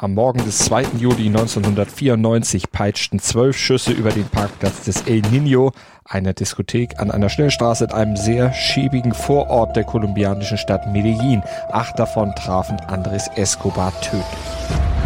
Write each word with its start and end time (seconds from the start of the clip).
Am 0.00 0.14
Morgen 0.14 0.44
des 0.44 0.58
2. 0.58 0.82
Juli 1.00 1.26
1994 1.26 2.70
peitschten 2.70 3.18
zwölf 3.18 3.58
Schüsse 3.58 3.90
über 3.90 4.10
den 4.10 4.28
Parkplatz 4.28 4.84
des 4.84 5.02
El 5.08 5.22
Nino, 5.22 5.72
einer 6.04 6.34
Diskothek 6.34 7.00
an 7.00 7.10
einer 7.10 7.28
Schnellstraße 7.28 7.86
in 7.86 7.90
einem 7.90 8.16
sehr 8.16 8.52
schäbigen 8.52 9.12
Vorort 9.12 9.74
der 9.74 9.82
kolumbianischen 9.82 10.56
Stadt 10.56 10.86
Medellin. 10.92 11.42
Acht 11.72 11.98
davon 11.98 12.32
trafen 12.36 12.78
Andres 12.86 13.26
Escobar 13.34 13.92
tödlich. 14.00 14.97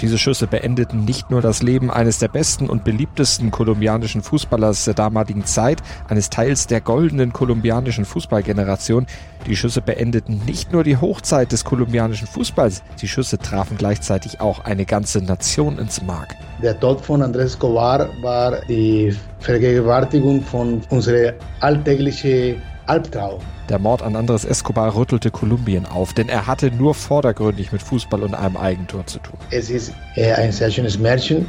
Diese 0.00 0.16
Schüsse 0.16 0.46
beendeten 0.46 1.04
nicht 1.04 1.28
nur 1.28 1.42
das 1.42 1.60
Leben 1.60 1.90
eines 1.90 2.20
der 2.20 2.28
besten 2.28 2.70
und 2.70 2.84
beliebtesten 2.84 3.50
kolumbianischen 3.50 4.22
Fußballers 4.22 4.84
der 4.84 4.94
damaligen 4.94 5.44
Zeit, 5.44 5.82
eines 6.08 6.30
Teils 6.30 6.68
der 6.68 6.80
goldenen 6.80 7.32
kolumbianischen 7.32 8.04
Fußballgeneration. 8.04 9.06
Die 9.48 9.56
Schüsse 9.56 9.82
beendeten 9.82 10.40
nicht 10.46 10.72
nur 10.72 10.84
die 10.84 10.98
Hochzeit 10.98 11.50
des 11.50 11.64
kolumbianischen 11.64 12.28
Fußballs, 12.28 12.84
die 13.00 13.08
Schüsse 13.08 13.38
trafen 13.38 13.76
gleichzeitig 13.76 14.40
auch 14.40 14.60
eine 14.60 14.84
ganze 14.84 15.20
Nation 15.20 15.78
ins 15.78 16.00
Mark. 16.00 16.36
Der 16.62 16.78
Tod 16.78 17.00
von 17.00 17.20
Andrés 17.20 17.46
Escobar 17.46 18.08
war 18.22 18.60
die 18.68 19.16
Vergegenwärtigung 19.40 20.42
von 20.42 20.80
unserer 20.90 21.32
alltäglichen 21.58 22.62
Albtraum. 22.88 23.40
Der 23.68 23.78
Mord 23.78 24.02
an 24.02 24.16
Andres 24.16 24.44
Escobar 24.44 24.94
rüttelte 24.94 25.30
Kolumbien 25.30 25.86
auf, 25.86 26.14
denn 26.14 26.28
er 26.28 26.46
hatte 26.46 26.70
nur 26.70 26.94
vordergründig 26.94 27.70
mit 27.72 27.82
Fußball 27.82 28.22
und 28.22 28.34
einem 28.34 28.56
Eigentor 28.56 29.06
zu 29.06 29.18
tun. 29.18 29.38
Es 29.50 29.68
ist 29.70 29.92
äh, 30.16 30.32
ein 30.32 30.52
sehr 30.52 30.70
schönes 30.70 30.98
Märchen. 30.98 31.46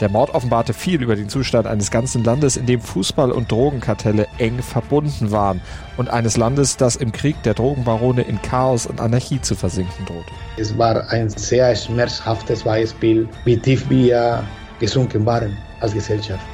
Der 0.00 0.08
Mord 0.08 0.34
offenbarte 0.34 0.72
viel 0.72 1.02
über 1.02 1.14
den 1.14 1.28
Zustand 1.28 1.66
eines 1.66 1.90
ganzen 1.90 2.24
Landes, 2.24 2.56
in 2.56 2.64
dem 2.64 2.80
Fußball 2.80 3.30
und 3.30 3.52
Drogenkartelle 3.52 4.26
eng 4.38 4.62
verbunden 4.62 5.30
waren 5.30 5.60
und 5.98 6.08
eines 6.08 6.38
Landes, 6.38 6.78
das 6.78 6.96
im 6.96 7.12
Krieg 7.12 7.42
der 7.42 7.52
Drogenbarone 7.52 8.22
in 8.22 8.40
Chaos 8.40 8.86
und 8.86 8.98
Anarchie 8.98 9.42
zu 9.42 9.54
versinken 9.54 10.06
drohte. 10.06 10.32
Es 10.56 10.76
war 10.78 11.06
ein 11.10 11.28
sehr 11.28 11.76
schmerzhaftes 11.76 12.62
Beispiel, 12.62 13.28
wie 13.44 13.58
tief 13.58 13.90
wir 13.90 14.42
gesunken 14.78 15.26
waren 15.26 15.54
als 15.80 15.92
Gesellschaft. 15.92 16.46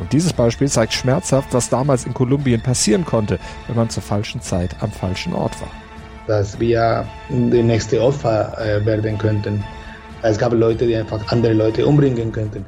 Und 0.00 0.12
dieses 0.12 0.32
Beispiel 0.32 0.68
zeigt 0.68 0.92
schmerzhaft, 0.92 1.52
was 1.52 1.68
damals 1.68 2.04
in 2.04 2.14
Kolumbien 2.14 2.60
passieren 2.60 3.04
konnte, 3.04 3.38
wenn 3.66 3.76
man 3.76 3.90
zur 3.90 4.02
falschen 4.02 4.40
Zeit 4.40 4.76
am 4.80 4.90
falschen 4.90 5.34
Ort 5.34 5.60
war. 5.60 5.70
Dass 6.26 6.58
wir 6.58 7.06
die 7.28 7.62
nächste 7.62 8.02
Opfer 8.02 8.58
äh, 8.58 8.84
werden 8.84 9.18
könnten. 9.18 9.62
Es 10.22 10.38
gab 10.38 10.52
Leute, 10.52 10.86
die 10.86 10.96
einfach 10.96 11.30
andere 11.30 11.52
Leute 11.52 11.86
umbringen 11.86 12.32
könnten. 12.32 12.64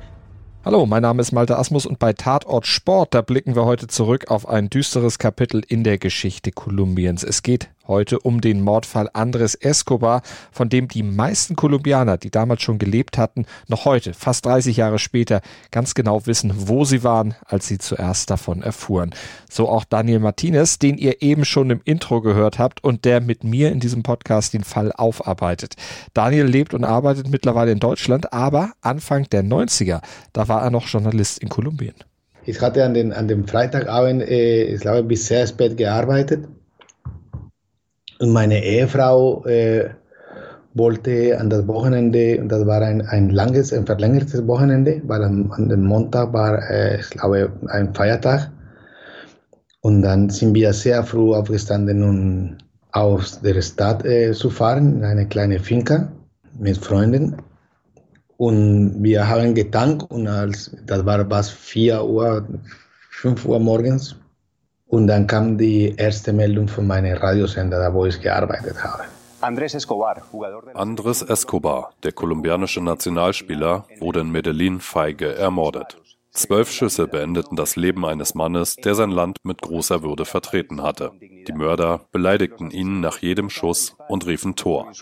Hallo, 0.67 0.85
mein 0.85 1.03
Name 1.03 1.23
ist 1.23 1.31
Malte 1.31 1.57
Asmus 1.57 1.87
und 1.87 2.01
bei 2.01 2.13
Tatort 2.13 2.67
Sport, 2.67 3.15
da 3.15 3.23
blicken 3.23 3.55
wir 3.55 3.65
heute 3.65 3.87
zurück 3.87 4.33
auf 4.33 4.49
ein 4.49 4.69
düsteres 4.69 5.19
Kapitel 5.19 5.63
in 5.67 5.85
der 5.85 5.97
Geschichte 5.97 6.51
Kolumbiens. 6.51 7.23
Es 7.23 7.45
geht 7.45 7.69
heute 7.89 8.19
um 8.21 8.41
den 8.41 8.61
Mordfall 8.61 9.09
Andres 9.13 9.55
Escobar, 9.55 10.23
von 10.53 10.69
dem 10.69 10.89
die 10.89 11.03
meisten 11.03 11.57
Kolumbianer, 11.57 12.17
die 12.17 12.31
damals 12.31 12.63
schon 12.63 12.79
gelebt 12.79 13.19
hatten, 13.19 13.47
noch 13.69 13.85
heute, 13.85 14.15
fast 14.15 14.47
30 14.47 14.77
Jahre 14.77 14.99
später, 14.99 15.41
ganz 15.71 15.95
genau 15.95 16.27
wissen, 16.27 16.53
wo 16.55 16.85
sie 16.85 17.05
waren, 17.05 17.35
als 17.45 17.67
sie 17.67 17.79
zuerst 17.79 18.31
davon 18.31 18.63
erfuhren. 18.63 19.15
So 19.51 19.69
auch 19.69 19.85
Daniel 19.85 20.21
Martinez, 20.21 20.79
den 20.79 20.99
ihr 20.99 21.23
eben 21.23 21.45
schon 21.45 21.71
im 21.71 21.81
Intro 21.85 22.21
gehört 22.21 22.59
habt 22.59 22.83
und 22.83 23.05
der 23.05 23.21
mit 23.21 23.45
mir 23.45 23.73
in 23.73 23.81
diesem 23.81 24.03
Podcast 24.03 24.55
den 24.55 24.65
Fall 24.65 24.93
aufarbeitet. 24.93 25.75
Daniel 26.15 26.47
lebt 26.47 26.75
und 26.75 26.85
arbeitet 26.85 27.29
mittlerweile 27.31 27.73
in 27.73 27.79
Deutschland, 27.79 28.33
aber 28.33 28.73
Anfang 28.81 29.25
der 29.31 29.45
90er, 29.45 30.01
da 30.33 30.49
war 30.49 30.63
er 30.63 30.71
noch 30.71 30.87
Journalist 30.87 31.39
in 31.39 31.49
Kolumbien. 31.49 31.95
Ich 32.45 32.61
hatte 32.61 32.85
an, 32.85 32.95
den, 32.95 33.13
an 33.13 33.27
dem 33.27 33.47
Freitagabend, 33.47 34.23
äh, 34.23 34.65
ich 34.65 34.81
glaube, 34.81 35.03
bis 35.03 35.27
sehr 35.27 35.47
spät 35.49 35.77
gearbeitet 35.77 36.47
und 38.19 38.31
meine 38.33 38.63
Ehefrau 38.63 39.45
äh, 39.47 39.91
wollte 40.75 41.39
an 41.39 41.51
das 41.51 41.67
Wochenende, 41.67 42.39
und 42.41 42.49
das 42.51 42.67
war 42.67 42.83
ein, 42.83 43.01
ein 43.03 43.31
langes, 43.31 43.73
ein 43.73 43.87
verlängertes 43.87 44.47
Wochenende, 44.47 45.01
weil 45.07 45.25
an, 45.25 45.51
an 45.53 45.69
dem 45.69 45.85
Montag 45.85 46.33
war, 46.33 46.59
äh, 46.71 47.01
ich 47.01 47.11
glaube, 47.11 47.53
ein 47.69 47.95
Feiertag. 47.95 48.51
Und 49.81 50.03
dann 50.03 50.29
sind 50.31 50.55
wir 50.55 50.73
sehr 50.73 51.03
früh 51.05 51.35
aufgestanden, 51.35 52.03
um 52.03 52.59
aus 52.93 53.41
der 53.41 53.61
Stadt 53.63 54.05
äh, 54.05 54.33
zu 54.33 54.51
fahren, 54.51 54.97
in 54.99 55.05
eine 55.05 55.27
kleine 55.27 55.59
Finca 55.59 56.11
mit 56.59 56.77
Freunden. 56.79 57.37
Und 58.37 59.03
wir 59.03 59.27
haben 59.27 59.55
getankt 59.55 60.11
und 60.11 60.29
als, 60.29 60.77
das 60.87 61.07
war 61.07 61.29
was 61.31 61.49
4 61.49 62.05
Uhr, 62.05 62.47
5 63.11 63.47
Uhr 63.47 63.59
morgens. 63.61 64.17
Und 64.89 65.09
dann 65.09 65.27
kam 65.27 65.59
die 65.59 65.95
erste 65.97 66.33
Meldung 66.33 66.69
von 66.69 66.87
meinem 66.87 67.17
Radiosender, 67.17 67.79
da 67.81 67.93
wo 67.93 68.07
ich 68.07 68.21
gearbeitet 68.21 68.83
habe. 68.83 69.05
Andrés 69.41 69.75
Escobar, 69.77 70.23
Andres 70.75 71.23
Escobar, 71.23 71.93
der 72.03 72.13
kolumbianische 72.13 72.81
Nationalspieler, 72.81 73.85
wurde 74.01 74.21
in 74.21 74.31
Medellin 74.31 74.81
feige 74.81 75.35
ermordet. 75.35 75.99
Zwölf 76.31 76.71
Schüsse 76.71 77.07
beendeten 77.07 77.57
das 77.57 77.77
Leben 77.77 78.05
eines 78.05 78.35
Mannes, 78.35 78.77
der 78.77 78.95
sein 78.95 79.11
Land 79.11 79.39
mit 79.43 79.63
großer 79.63 80.03
Würde 80.03 80.25
vertreten 80.25 80.83
hatte. 80.83 81.13
Die 81.21 81.53
Mörder 81.53 82.01
beleidigten 82.13 82.71
ihn 82.71 83.01
nach 83.01 83.19
jedem 83.19 83.51
Schuss 83.51 83.97
und 84.09 84.27
riefen 84.27 84.55
Tor. 84.55 84.93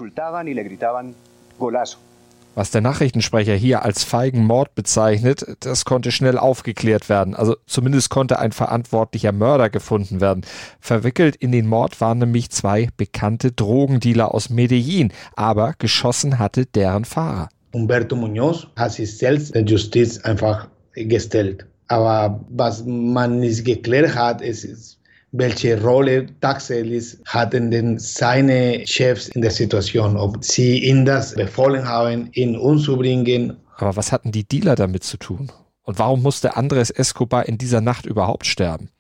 Was 2.55 2.71
der 2.71 2.83
Nachrichtensprecher 2.83 3.55
hier 3.55 3.85
als 3.85 4.05
feigen 4.05 4.45
Mord 4.45 4.77
bezeichnet, 4.77 5.45
das 5.61 5.85
konnte 5.85 6.13
schnell 6.13 6.39
aufgeklärt 6.39 7.09
werden. 7.09 7.35
Also 7.35 7.57
zumindest 7.67 8.11
konnte 8.11 8.39
ein 8.39 8.53
verantwortlicher 8.53 9.33
Mörder 9.33 9.71
gefunden 9.71 10.21
werden. 10.21 10.45
Verwickelt 10.79 11.35
in 11.35 11.51
den 11.51 11.67
Mord 11.67 12.01
waren 12.01 12.19
nämlich 12.19 12.51
zwei 12.51 12.89
bekannte 12.97 13.51
Drogendealer 13.51 14.33
aus 14.33 14.51
Medellin, 14.51 15.13
aber 15.35 15.75
geschossen 15.79 16.39
hatte 16.39 16.67
deren 16.67 17.05
Fahrer. 17.05 17.49
Humberto 17.73 18.15
Muñoz 18.15 18.69
hat 18.77 18.93
sich 18.93 19.19
selbst 19.19 19.53
der 19.53 19.65
Justiz 19.65 20.19
einfach 20.19 20.69
gestellt. 20.95 21.67
Aber 21.89 22.41
was 22.51 22.85
man 22.87 23.41
nicht 23.41 23.65
geklärt 23.65 24.15
hat, 24.15 24.41
ist, 24.41 24.99
welche 25.37 25.83
Rolle 25.83 26.27
tatsächlich 26.41 27.17
hatten 27.27 27.71
denn 27.71 27.99
seine 27.99 28.87
Chefs 28.87 29.29
in 29.29 29.43
der 29.43 29.51
Situation, 29.51 30.17
ob 30.17 30.45
sie 30.45 30.79
ihn 30.79 31.05
das 31.05 31.35
befohlen 31.35 31.87
haben, 31.89 32.29
ihn 32.33 32.57
umzubringen. 32.57 33.57
Aber 33.77 33.97
was 33.97 34.13
hatten 34.13 34.31
die 34.31 34.45
Dealer 34.45 34.77
damit 34.77 35.03
zu 35.03 35.17
tun? 35.17 35.51
Und 35.83 35.99
warum 35.99 36.23
musste 36.23 36.57
Andres 36.57 36.91
Escobar 36.91 37.47
in 37.47 37.59
dieser 37.59 37.81
Nacht 37.81 38.07
überhaupt 38.07 38.47
sterben? 38.47 38.91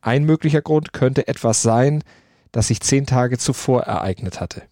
Ein 0.00 0.24
möglicher 0.24 0.62
Grund 0.62 0.92
könnte 0.92 1.26
etwas 1.26 1.62
sein, 1.62 2.04
das 2.52 2.68
sich 2.68 2.80
zehn 2.80 3.04
Tage 3.04 3.38
zuvor 3.38 3.82
ereignet 3.82 4.40
hatte. 4.40 4.62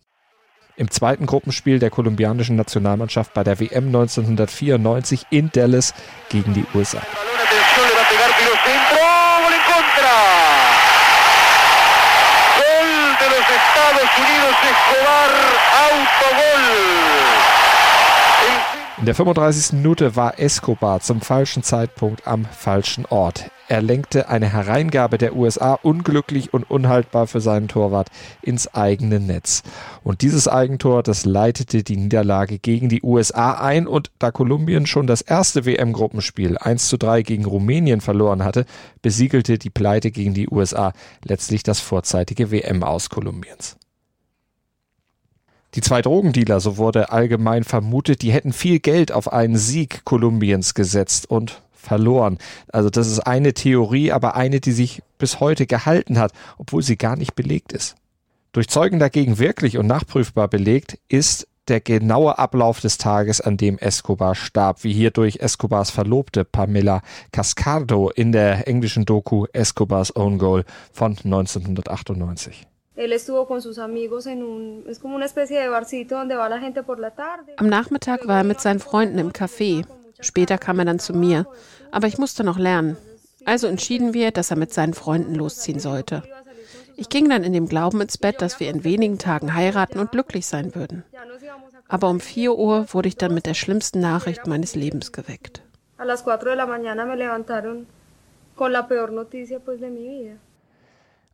Im 0.76 0.90
zweiten 0.90 1.26
Gruppenspiel 1.26 1.80
der 1.80 1.90
kolumbianischen 1.90 2.54
Nationalmannschaft 2.54 3.34
bei 3.34 3.42
der 3.42 3.58
WM 3.58 3.86
1994 3.86 5.26
in 5.30 5.50
Dallas 5.52 5.92
gegen 6.28 6.54
die 6.54 6.64
USA. 6.74 7.02
In 19.00 19.06
der 19.06 19.14
35. 19.14 19.78
Minute 19.78 20.14
war 20.14 20.38
Escobar 20.38 21.00
zum 21.00 21.22
falschen 21.22 21.62
Zeitpunkt 21.62 22.26
am 22.26 22.44
falschen 22.44 23.06
Ort. 23.06 23.50
Er 23.66 23.80
lenkte 23.80 24.28
eine 24.28 24.52
Hereingabe 24.52 25.16
der 25.16 25.34
USA 25.34 25.72
unglücklich 25.72 26.52
und 26.52 26.70
unhaltbar 26.70 27.26
für 27.26 27.40
seinen 27.40 27.68
Torwart 27.68 28.08
ins 28.42 28.74
eigene 28.74 29.18
Netz. 29.18 29.62
Und 30.04 30.20
dieses 30.20 30.48
Eigentor, 30.48 31.02
das 31.02 31.24
leitete 31.24 31.82
die 31.82 31.96
Niederlage 31.96 32.58
gegen 32.58 32.90
die 32.90 33.02
USA 33.02 33.52
ein 33.52 33.86
und 33.86 34.10
da 34.18 34.32
Kolumbien 34.32 34.84
schon 34.84 35.06
das 35.06 35.22
erste 35.22 35.64
WM-Gruppenspiel 35.64 36.58
1 36.58 36.88
zu 36.88 36.98
3 36.98 37.22
gegen 37.22 37.46
Rumänien 37.46 38.02
verloren 38.02 38.44
hatte, 38.44 38.66
besiegelte 39.00 39.56
die 39.56 39.70
Pleite 39.70 40.10
gegen 40.10 40.34
die 40.34 40.50
USA 40.50 40.92
letztlich 41.24 41.62
das 41.62 41.80
vorzeitige 41.80 42.50
WM 42.50 42.82
aus 42.82 43.08
Kolumbiens. 43.08 43.79
Die 45.74 45.80
zwei 45.80 46.02
Drogendealer, 46.02 46.58
so 46.58 46.78
wurde 46.78 47.12
allgemein 47.12 47.62
vermutet, 47.62 48.22
die 48.22 48.32
hätten 48.32 48.52
viel 48.52 48.80
Geld 48.80 49.12
auf 49.12 49.32
einen 49.32 49.56
Sieg 49.56 50.04
Kolumbiens 50.04 50.74
gesetzt 50.74 51.30
und 51.30 51.62
verloren. 51.72 52.38
Also 52.72 52.90
das 52.90 53.06
ist 53.06 53.20
eine 53.20 53.54
Theorie, 53.54 54.10
aber 54.12 54.34
eine, 54.34 54.60
die 54.60 54.72
sich 54.72 55.02
bis 55.18 55.40
heute 55.40 55.66
gehalten 55.66 56.18
hat, 56.18 56.32
obwohl 56.58 56.82
sie 56.82 56.96
gar 56.96 57.16
nicht 57.16 57.34
belegt 57.34 57.72
ist. 57.72 57.94
Durch 58.52 58.68
Zeugen 58.68 58.98
dagegen 58.98 59.38
wirklich 59.38 59.78
und 59.78 59.86
nachprüfbar 59.86 60.48
belegt 60.48 60.98
ist 61.08 61.46
der 61.68 61.80
genaue 61.80 62.36
Ablauf 62.36 62.80
des 62.80 62.98
Tages, 62.98 63.40
an 63.40 63.56
dem 63.56 63.78
Escobar 63.78 64.34
starb, 64.34 64.82
wie 64.82 64.92
hier 64.92 65.12
durch 65.12 65.36
Escobars 65.36 65.90
Verlobte 65.90 66.44
Pamela 66.44 67.00
Cascardo 67.30 68.10
in 68.10 68.32
der 68.32 68.66
englischen 68.66 69.04
Doku 69.04 69.46
Escobars 69.52 70.16
Own 70.16 70.38
Goal 70.38 70.64
von 70.92 71.16
1998. 71.22 72.66
Am 77.56 77.66
Nachmittag 77.66 78.28
war 78.28 78.38
er 78.38 78.44
mit 78.44 78.60
seinen 78.60 78.78
Freunden 78.78 79.18
im 79.18 79.32
Café. 79.32 79.86
Später 80.20 80.58
kam 80.58 80.78
er 80.80 80.84
dann 80.84 80.98
zu 80.98 81.14
mir. 81.14 81.46
Aber 81.92 82.08
ich 82.08 82.18
musste 82.18 82.44
noch 82.44 82.58
lernen. 82.58 82.98
Also 83.46 83.68
entschieden 83.68 84.12
wir, 84.12 84.32
dass 84.32 84.50
er 84.50 84.58
mit 84.58 84.74
seinen 84.74 84.92
Freunden 84.92 85.34
losziehen 85.34 85.80
sollte. 85.80 86.22
Ich 86.96 87.08
ging 87.08 87.30
dann 87.30 87.42
in 87.42 87.54
dem 87.54 87.68
Glauben 87.68 88.02
ins 88.02 88.18
Bett, 88.18 88.42
dass 88.42 88.60
wir 88.60 88.68
in 88.68 88.84
wenigen 88.84 89.18
Tagen 89.18 89.54
heiraten 89.54 89.98
und 89.98 90.12
glücklich 90.12 90.44
sein 90.44 90.74
würden. 90.74 91.02
Aber 91.88 92.10
um 92.10 92.20
4 92.20 92.54
Uhr 92.54 92.86
wurde 92.92 93.08
ich 93.08 93.16
dann 93.16 93.32
mit 93.32 93.46
der 93.46 93.54
schlimmsten 93.54 94.00
Nachricht 94.00 94.46
meines 94.46 94.74
Lebens 94.74 95.10
geweckt. 95.10 95.62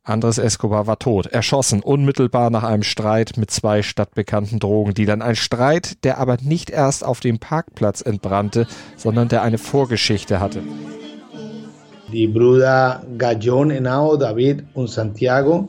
Andres 0.07 0.37
Escobar 0.37 0.87
war 0.87 0.99
tot, 0.99 1.25
erschossen, 1.25 1.81
unmittelbar 1.81 2.49
nach 2.49 2.63
einem 2.63 2.83
Streit 2.83 3.33
mit 3.35 3.51
zwei 3.51 3.83
stadtbekannten 3.83 4.57
Drogendealern. 4.57 5.21
Ein 5.21 5.35
Streit, 5.35 6.01
der 6.05 6.17
aber 6.17 6.37
nicht 6.41 6.69
erst 6.69 7.03
auf 7.03 7.19
dem 7.19 7.39
Parkplatz 7.39 7.99
entbrannte, 7.99 8.67
sondern 8.95 9.27
der 9.27 9.41
eine 9.41 9.57
Vorgeschichte 9.57 10.39
hatte. 10.39 10.61
Die 12.13 12.25
Brüder 12.25 13.03
Gallon 13.17 13.69
Henao, 13.69 14.15
David 14.15 14.63
und 14.75 14.89
Santiago 14.89 15.67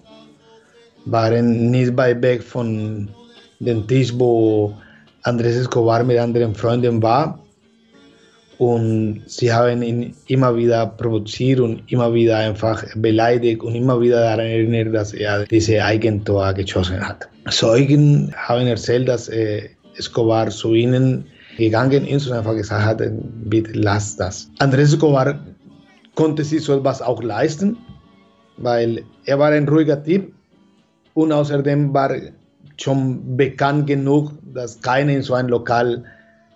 waren 1.04 1.72
nicht 1.72 1.96
weit 1.96 2.22
weg 2.22 2.44
von 2.44 3.08
dem 3.58 3.88
Tisch, 3.88 4.12
wo 4.16 4.72
Andrés 5.24 5.58
Escobar 5.58 6.04
mit 6.04 6.16
anderen 6.16 6.54
Freunden 6.54 7.02
war. 7.02 7.40
Und 8.58 9.22
sie 9.26 9.52
haben 9.52 9.82
ihn 9.82 10.14
immer 10.26 10.56
wieder 10.56 10.86
provoziert 10.86 11.60
und 11.60 11.82
immer 11.90 12.12
wieder 12.12 12.38
einfach 12.38 12.84
beleidigt 12.96 13.62
und 13.62 13.76
immer 13.76 14.00
wieder 14.00 14.20
daran 14.20 14.46
erinnert, 14.46 14.92
dass 14.92 15.12
er 15.12 15.44
diese 15.44 15.82
Eigentor 15.84 16.52
geschossen 16.54 17.00
hat. 17.00 17.28
Zeugen 17.50 18.34
haben 18.36 18.66
erzählt, 18.66 19.08
dass 19.08 19.28
äh, 19.28 19.68
Escobar 19.96 20.50
zu 20.50 20.74
ihnen 20.74 21.24
gegangen 21.56 22.06
ist 22.06 22.26
und 22.26 22.32
einfach 22.32 22.54
gesagt 22.54 22.84
hat, 22.84 23.02
bitte 23.44 23.72
lass 23.74 24.16
das. 24.16 24.50
Andrés 24.58 24.92
Escobar 24.94 25.38
konnte 26.16 26.42
sich 26.42 26.62
so 26.62 26.78
etwas 26.78 27.00
auch 27.00 27.22
leisten, 27.22 27.76
weil 28.56 29.04
er 29.24 29.38
war 29.38 29.50
ein 29.50 29.68
ruhiger 29.68 30.02
Typ 30.02 30.32
und 31.14 31.30
außerdem 31.30 31.94
war 31.94 32.12
schon 32.76 33.36
bekannt 33.36 33.86
genug, 33.86 34.32
dass 34.54 34.80
keiner 34.80 35.12
in 35.12 35.22
so 35.22 35.34
einem 35.34 35.48
Lokal 35.48 36.04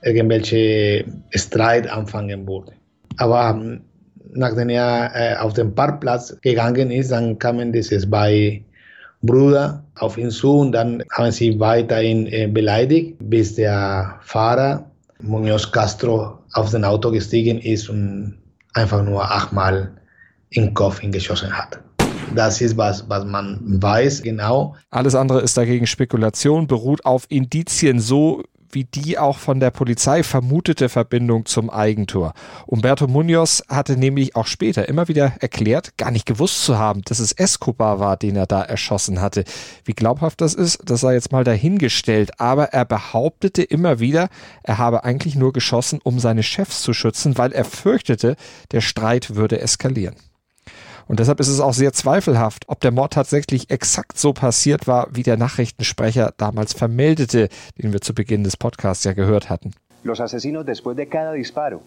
irgendwelche 0.02 1.04
Streit 1.31 1.88
anfangen 1.88 2.46
würde. 2.46 2.72
Aber 3.19 3.50
ähm, 3.50 3.82
nachdem 4.32 4.69
er 4.70 5.10
äh, 5.14 5.37
auf 5.37 5.52
den 5.52 5.75
Parkplatz 5.75 6.37
gegangen 6.40 6.90
ist, 6.90 7.10
dann 7.10 7.38
kamen 7.38 7.72
diese 7.72 7.99
zwei 7.99 8.62
Brüder 9.22 9.84
auf 9.96 10.19
ihn 10.19 10.31
zu 10.31 10.58
und 10.58 10.72
dann 10.72 11.02
haben 11.12 11.31
sie 11.31 11.58
weiterhin 11.60 12.26
äh, 12.26 12.49
beleidigt, 12.49 13.16
bis 13.20 13.54
der 13.54 14.19
Fahrer 14.22 14.90
Munoz 15.20 15.70
Castro 15.70 16.38
auf 16.54 16.70
den 16.70 16.84
Auto 16.84 17.10
gestiegen 17.10 17.58
ist 17.58 17.88
und 17.88 18.37
einfach 18.75 19.02
nur 19.04 19.22
achtmal 19.22 19.93
den 20.56 20.75
Kopf 20.75 21.00
geschossen 21.00 21.52
hat. 21.56 21.81
Das 22.34 22.60
ist 22.60 22.76
was, 22.76 23.08
was 23.08 23.25
man 23.25 23.60
weiß 23.82 24.22
genau. 24.22 24.75
Alles 24.90 25.14
andere 25.14 25.40
ist 25.43 25.56
dagegen 25.56 25.87
Spekulation, 25.87 26.66
beruht 26.66 27.04
auf 27.04 27.26
Indizien, 27.28 28.00
so 28.00 28.43
wie 28.72 28.84
die 28.84 29.19
auch 29.19 29.38
von 29.38 29.60
der 29.60 29.70
Polizei 29.70 30.22
vermutete 30.22 30.88
Verbindung 30.88 31.46
zum 31.46 31.70
Eigentor. 31.70 32.32
Umberto 32.66 33.06
Munoz 33.06 33.62
hatte 33.69 33.96
nämlich 33.96 34.34
auch 34.34 34.46
später 34.46 34.88
immer 34.88 35.08
wieder 35.08 35.34
erklärt, 35.40 35.96
gar 35.98 36.10
nicht 36.10 36.26
gewusst 36.26 36.64
zu 36.64 36.78
haben, 36.78 37.02
dass 37.02 37.19
es 37.19 37.32
Escobar 37.32 38.00
war, 38.00 38.16
den 38.16 38.34
er 38.36 38.46
da 38.46 38.62
erschossen 38.62 39.20
hatte. 39.20 39.44
Wie 39.84 39.92
glaubhaft 39.92 40.40
das 40.40 40.54
ist, 40.54 40.80
das 40.84 41.00
sei 41.00 41.14
jetzt 41.14 41.32
mal 41.32 41.44
dahingestellt. 41.44 42.40
Aber 42.40 42.72
er 42.72 42.84
behauptete 42.84 43.62
immer 43.62 44.00
wieder, 44.00 44.28
er 44.62 44.78
habe 44.78 45.04
eigentlich 45.04 45.34
nur 45.34 45.52
geschossen, 45.52 46.00
um 46.02 46.18
seine 46.18 46.42
Chefs 46.42 46.82
zu 46.82 46.94
schützen, 46.94 47.36
weil 47.38 47.52
er 47.52 47.64
fürchtete, 47.64 48.36
der 48.72 48.80
Streit 48.80 49.36
würde 49.36 49.60
eskalieren. 49.60 50.16
Und 51.06 51.20
deshalb 51.20 51.40
ist 51.40 51.49
es 51.49 51.60
auch 51.60 51.75
sehr 51.75 51.93
zweifelhaft, 51.93 52.64
ob 52.69 52.81
der 52.81 52.90
Mord 52.90 53.12
tatsächlich 53.12 53.70
exakt 53.70 54.19
so 54.19 54.32
passiert 54.32 54.87
war, 54.87 55.08
wie 55.12 55.22
der 55.22 55.37
Nachrichtensprecher 55.37 56.32
damals 56.37 56.72
vermeldete, 56.72 57.49
den 57.78 57.93
wir 57.93 58.00
zu 58.00 58.14
Beginn 58.14 58.44
des 58.44 58.56
Podcasts 58.56 59.04
ja 59.04 59.12
gehört 59.12 59.50
hatten. 59.50 59.72
Los 60.04 60.20
asesinos 60.20 60.64
después 60.66 60.96
de 60.96 61.06
cada 61.06 61.32
disparo 61.32 61.81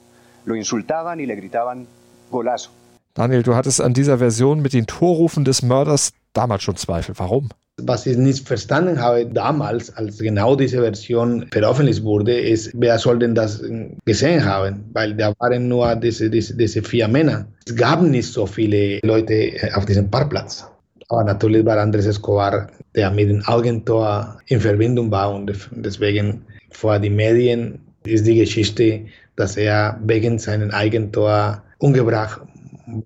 lo 0.45 0.55
insultaban 0.55 1.19
y 1.19 1.25
le 1.25 1.35
gritaban 1.35 1.87
golazo. 2.31 2.69
Daniel, 3.13 3.43
du 3.43 3.55
hattest 3.55 3.81
an 3.81 3.93
dieser 3.93 4.17
Version 4.17 4.61
mit 4.61 4.73
den 4.73 4.87
Torrufen 4.87 5.45
des 5.45 5.61
Mörders 5.61 6.11
damals 6.33 6.63
schon 6.63 6.75
Zweifel. 6.75 7.17
Warum? 7.17 7.49
Was 7.81 8.05
ich 8.05 8.15
nicht 8.17 8.47
verstanden 8.47 9.01
habe 9.01 9.25
damals, 9.25 9.93
als 9.97 10.19
genau 10.19 10.55
diese 10.55 10.79
Version 10.79 11.45
veröffentlicht 11.51 12.03
wurde, 12.03 12.39
ist, 12.39 12.71
wer 12.73 12.97
soll 12.97 13.19
denn 13.19 13.35
das 13.35 13.61
gesehen 14.05 14.45
haben? 14.45 14.85
Weil 14.93 15.13
da 15.13 15.33
waren 15.39 15.67
nur 15.67 15.93
diese, 15.97 16.29
diese, 16.29 16.55
diese 16.55 16.81
vier 16.81 17.09
Männer. 17.09 17.47
Es 17.67 17.75
gab 17.75 18.01
nicht 18.01 18.31
so 18.31 18.45
viele 18.45 18.99
Leute 19.03 19.51
auf 19.73 19.85
diesem 19.85 20.09
Parkplatz. 20.09 20.65
Aber 21.09 21.25
natürlich 21.25 21.65
war 21.65 21.77
Andrés 21.77 22.07
Escobar, 22.07 22.69
der 22.95 23.11
mit 23.11 23.29
dem 23.29 23.45
Augentor 23.45 24.39
in 24.47 24.61
Verbindung 24.61 25.11
war 25.11 25.35
und 25.35 25.51
deswegen 25.71 26.45
vor 26.71 26.97
die 26.97 27.09
Medien 27.09 27.79
ist 28.05 28.25
die 28.25 28.35
Geschichte, 28.35 29.01
dass 29.35 29.57
er 29.57 29.99
wegen 30.01 30.39
seinem 30.39 30.71
Eigentor 30.71 31.61
umgebracht 31.79 32.39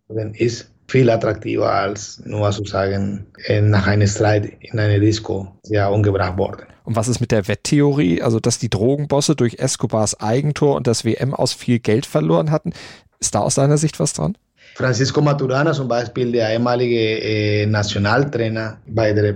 worden 0.08 0.36
ist 0.36 0.69
viel 0.90 1.10
attraktiver 1.10 1.72
als 1.72 2.22
nur 2.26 2.52
zu 2.52 2.66
sagen, 2.66 3.26
äh, 3.46 3.62
nach 3.62 3.88
einem 3.88 4.08
Streit 4.08 4.52
in 4.60 4.80
einer 4.80 5.00
Disco 5.00 5.48
ja 5.68 5.88
umgebracht 5.88 6.38
worden. 6.38 6.64
Und 6.84 6.96
was 6.96 7.08
ist 7.08 7.20
mit 7.20 7.32
der 7.32 7.48
Wetttheorie, 7.48 8.22
also 8.22 8.40
dass 8.40 8.58
die 8.58 8.70
Drogenbosse 8.70 9.36
durch 9.36 9.60
Escobars 9.60 10.20
Eigentor 10.20 10.76
und 10.76 10.88
das 10.88 11.06
WM 11.06 11.36
aus 11.36 11.54
viel 11.54 11.80
Geld 11.80 12.08
verloren 12.08 12.50
hatten? 12.50 12.74
Ist 13.20 13.36
da 13.36 13.40
aus 13.40 13.56
deiner 13.56 13.78
Sicht 13.78 14.00
was 14.00 14.14
dran? 14.14 14.36
Francisco 14.76 15.22
Maturana 15.22 15.74
zum 15.74 15.88
Beispiel, 15.88 16.32
der 16.32 16.52
ehemalige 16.52 17.20
äh, 17.22 17.66
Nationaltrainer 17.66 18.78
bei 18.88 19.14
der 19.14 19.36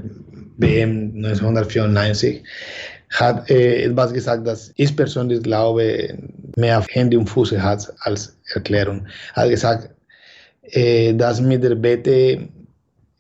WM 0.58 1.14
1994, 1.18 2.44
hat 3.12 3.50
äh, 3.50 3.84
etwas 3.84 4.14
gesagt, 4.14 4.48
das 4.48 4.72
ich 4.76 4.96
persönlich 4.96 5.44
glaube, 5.44 6.18
mehr 6.56 6.84
Hände 6.90 7.20
und 7.20 7.30
Füße 7.30 7.62
hat 7.62 7.94
als 8.00 8.36
Erklärung. 8.54 9.06
Er 9.36 9.44
hat 9.44 9.50
gesagt, 9.50 9.90
äh, 10.72 11.14
das 11.14 11.42
mit 11.42 11.64
der 11.64 11.76
Bete, 11.76 12.48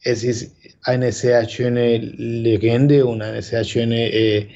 es 0.03 0.23
ist 0.23 0.51
eine 0.83 1.11
sehr 1.11 1.47
schöne 1.47 1.97
Legende 1.97 3.05
und 3.05 3.21
eine 3.21 3.41
sehr 3.41 3.63
schöne, 3.63 4.11
äh, 4.11 4.47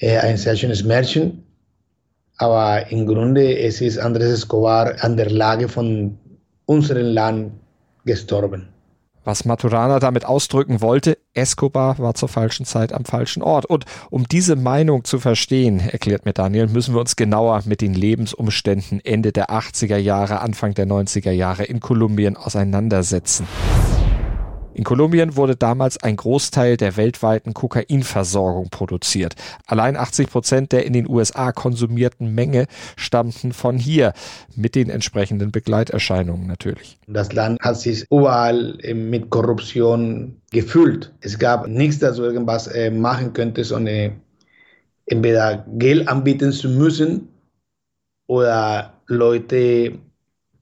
ein 0.00 0.36
sehr 0.36 0.56
schönes 0.56 0.82
Märchen. 0.82 1.44
Aber 2.38 2.90
im 2.90 3.06
Grunde 3.06 3.58
es 3.58 3.80
ist 3.80 4.00
Andrés 4.00 4.32
Escobar 4.32 4.94
an 5.00 5.16
der 5.16 5.30
Lage 5.30 5.68
von 5.68 6.16
unserem 6.66 7.06
Land 7.12 7.52
gestorben. 8.04 8.68
Was 9.24 9.44
Maturana 9.44 9.98
damit 9.98 10.24
ausdrücken 10.24 10.80
wollte, 10.80 11.18
Escobar 11.34 11.98
war 11.98 12.14
zur 12.14 12.28
falschen 12.28 12.64
Zeit 12.64 12.92
am 12.92 13.04
falschen 13.04 13.42
Ort. 13.42 13.66
Und 13.66 13.84
um 14.08 14.24
diese 14.24 14.56
Meinung 14.56 15.04
zu 15.04 15.18
verstehen, 15.18 15.80
erklärt 15.80 16.24
mir 16.24 16.32
Daniel, 16.32 16.68
müssen 16.68 16.94
wir 16.94 17.00
uns 17.00 17.16
genauer 17.16 17.62
mit 17.66 17.82
den 17.82 17.92
Lebensumständen 17.92 19.00
Ende 19.04 19.32
der 19.32 19.50
80er 19.50 19.98
Jahre, 19.98 20.40
Anfang 20.40 20.74
der 20.74 20.86
90er 20.86 21.32
Jahre 21.32 21.64
in 21.64 21.80
Kolumbien 21.80 22.36
auseinandersetzen. 22.36 23.46
In 24.80 24.84
Kolumbien 24.84 25.36
wurde 25.36 25.56
damals 25.56 26.02
ein 26.02 26.16
Großteil 26.16 26.78
der 26.78 26.96
weltweiten 26.96 27.52
Kokainversorgung 27.52 28.70
produziert. 28.70 29.34
Allein 29.66 29.94
80 29.94 30.30
Prozent 30.30 30.72
der 30.72 30.86
in 30.86 30.94
den 30.94 31.06
USA 31.06 31.52
konsumierten 31.52 32.34
Menge 32.34 32.64
stammten 32.96 33.52
von 33.52 33.76
hier, 33.76 34.14
mit 34.56 34.74
den 34.74 34.88
entsprechenden 34.88 35.52
Begleiterscheinungen 35.52 36.46
natürlich. 36.46 36.96
Das 37.08 37.30
Land 37.34 37.60
hat 37.60 37.78
sich 37.78 38.06
überall 38.10 38.78
äh, 38.80 38.94
mit 38.94 39.28
Korruption 39.28 40.40
gefüllt. 40.50 41.12
Es 41.20 41.38
gab 41.38 41.68
nichts, 41.68 41.98
das 41.98 42.18
irgendwas 42.18 42.66
äh, 42.66 42.90
machen 42.90 43.34
könnte, 43.34 43.64
sondern 43.64 44.22
entweder 45.04 45.66
Geld 45.76 46.08
anbieten 46.08 46.52
zu 46.52 46.70
müssen 46.70 47.28
oder 48.28 48.94
Leute 49.08 49.98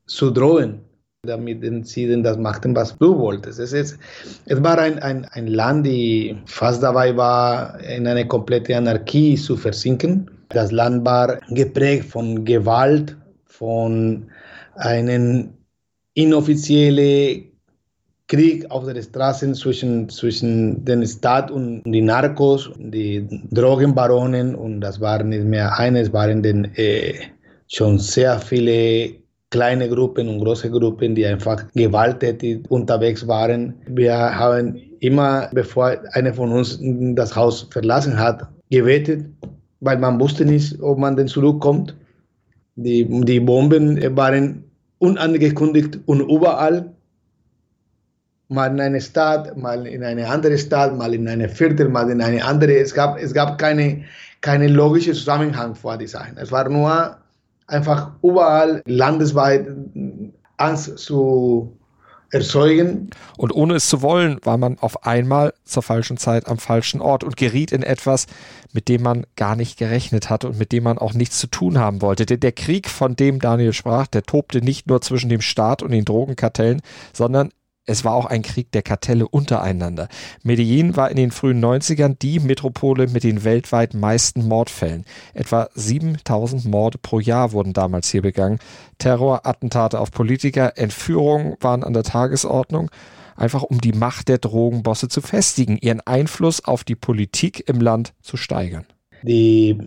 zu 0.06 0.32
drohen 0.32 0.87
damit 1.28 1.62
denn 1.62 2.22
das 2.22 2.36
machten, 2.36 2.74
was 2.74 2.96
du 2.98 3.16
wolltest. 3.18 3.58
Es, 3.60 3.72
ist, 3.72 3.98
es 4.46 4.62
war 4.62 4.78
ein, 4.78 4.98
ein, 4.98 5.24
ein 5.32 5.46
Land, 5.46 5.86
die 5.86 6.36
fast 6.46 6.82
dabei 6.82 7.16
war, 7.16 7.78
in 7.80 8.06
eine 8.06 8.26
komplette 8.26 8.76
Anarchie 8.76 9.36
zu 9.36 9.56
versinken. 9.56 10.30
Das 10.48 10.72
Land 10.72 11.04
war 11.04 11.38
geprägt 11.50 12.06
von 12.06 12.44
Gewalt, 12.44 13.16
von 13.44 14.26
einer 14.74 15.44
inoffiziellen 16.14 17.44
Krieg 18.26 18.70
auf 18.70 18.84
der 18.84 19.00
Straße 19.00 19.52
zwischen, 19.52 20.08
zwischen 20.08 20.84
den 20.84 21.06
Staat 21.06 21.50
und 21.50 21.82
die 21.84 22.02
Narcos, 22.02 22.70
die 22.76 23.26
Drogenbaronen 23.50 24.54
und 24.54 24.80
das 24.80 25.00
waren 25.00 25.30
nicht 25.30 25.44
mehr 25.44 25.78
eines, 25.78 26.12
waren 26.12 26.42
den, 26.42 26.66
äh, 26.76 27.14
schon 27.68 27.98
sehr 27.98 28.38
viele 28.38 29.14
kleine 29.50 29.88
Gruppen 29.88 30.28
und 30.28 30.40
große 30.40 30.70
Gruppen, 30.70 31.14
die 31.14 31.26
einfach 31.26 31.64
gewalttätig 31.74 32.70
unterwegs 32.70 33.26
waren. 33.26 33.74
Wir 33.86 34.14
haben 34.14 34.76
immer, 35.00 35.48
bevor 35.52 35.96
einer 36.12 36.34
von 36.34 36.52
uns 36.52 36.78
das 37.14 37.34
Haus 37.34 37.66
verlassen 37.70 38.18
hat, 38.18 38.46
gebetet, 38.70 39.24
weil 39.80 39.98
man 39.98 40.20
wusste 40.20 40.44
nicht, 40.44 40.80
ob 40.82 40.98
man 40.98 41.16
denn 41.16 41.28
zurückkommt. 41.28 41.94
Die, 42.76 43.06
die 43.24 43.40
Bomben 43.40 43.98
waren 44.16 44.64
unangekündigt 44.98 45.98
und 46.06 46.20
überall 46.20 46.92
mal 48.48 48.70
in 48.70 48.80
eine 48.80 49.00
Stadt, 49.00 49.56
mal 49.56 49.86
in 49.86 50.02
eine 50.02 50.28
andere 50.28 50.58
Stadt, 50.58 50.96
mal 50.96 51.14
in 51.14 51.28
eine 51.28 51.48
Viertel, 51.48 51.88
mal 51.88 52.10
in 52.10 52.20
eine 52.20 52.44
andere. 52.44 52.76
Es 52.76 52.94
gab, 52.94 53.18
es 53.18 53.32
gab 53.32 53.58
keine, 53.58 54.04
keine 54.40 54.68
logische 54.68 55.12
Zusammenhang 55.12 55.74
vor 55.74 55.98
Sachen. 56.06 56.36
Es 56.36 56.52
war 56.52 56.68
nur 56.68 57.16
einfach 57.68 58.12
überall 58.22 58.82
landesweit 58.86 59.68
Angst 60.56 60.98
zu 60.98 61.78
erzeugen. 62.30 63.10
Und 63.36 63.54
ohne 63.54 63.74
es 63.74 63.88
zu 63.88 64.02
wollen, 64.02 64.38
war 64.42 64.58
man 64.58 64.78
auf 64.78 65.06
einmal 65.06 65.54
zur 65.64 65.82
falschen 65.82 66.18
Zeit 66.18 66.46
am 66.46 66.58
falschen 66.58 67.00
Ort 67.00 67.24
und 67.24 67.36
geriet 67.36 67.72
in 67.72 67.82
etwas, 67.82 68.26
mit 68.72 68.88
dem 68.88 69.02
man 69.02 69.26
gar 69.36 69.56
nicht 69.56 69.78
gerechnet 69.78 70.28
hatte 70.28 70.48
und 70.48 70.58
mit 70.58 70.72
dem 70.72 70.84
man 70.84 70.98
auch 70.98 71.14
nichts 71.14 71.38
zu 71.38 71.46
tun 71.46 71.78
haben 71.78 72.02
wollte. 72.02 72.26
Denn 72.26 72.40
der 72.40 72.52
Krieg, 72.52 72.88
von 72.90 73.16
dem 73.16 73.38
Daniel 73.38 73.72
sprach, 73.72 74.06
der 74.06 74.24
tobte 74.24 74.60
nicht 74.60 74.86
nur 74.88 75.00
zwischen 75.00 75.30
dem 75.30 75.40
Staat 75.40 75.82
und 75.82 75.90
den 75.90 76.04
Drogenkartellen, 76.04 76.82
sondern 77.14 77.50
es 77.88 78.04
war 78.04 78.14
auch 78.14 78.26
ein 78.26 78.42
Krieg 78.42 78.70
der 78.72 78.82
Kartelle 78.82 79.26
untereinander. 79.26 80.08
Medellin 80.42 80.96
war 80.96 81.10
in 81.10 81.16
den 81.16 81.30
frühen 81.30 81.64
90ern 81.64 82.16
die 82.20 82.38
Metropole 82.38 83.08
mit 83.08 83.24
den 83.24 83.44
weltweit 83.44 83.94
meisten 83.94 84.46
Mordfällen. 84.46 85.04
Etwa 85.32 85.68
7000 85.74 86.66
Morde 86.66 86.98
pro 86.98 87.18
Jahr 87.18 87.52
wurden 87.52 87.72
damals 87.72 88.10
hier 88.10 88.22
begangen. 88.22 88.58
Terror, 88.98 89.46
Attentate 89.46 89.98
auf 89.98 90.10
Politiker, 90.10 90.76
Entführungen 90.76 91.56
waren 91.60 91.82
an 91.82 91.94
der 91.94 92.02
Tagesordnung 92.02 92.90
einfach 93.36 93.62
um 93.62 93.80
die 93.80 93.92
Macht 93.92 94.28
der 94.28 94.38
Drogenbosse 94.38 95.08
zu 95.08 95.20
festigen, 95.20 95.78
ihren 95.80 96.00
Einfluss 96.00 96.64
auf 96.64 96.84
die 96.84 96.96
Politik 96.96 97.68
im 97.68 97.80
Land 97.80 98.12
zu 98.20 98.36
steigern. 98.36 98.84
Die 99.22 99.78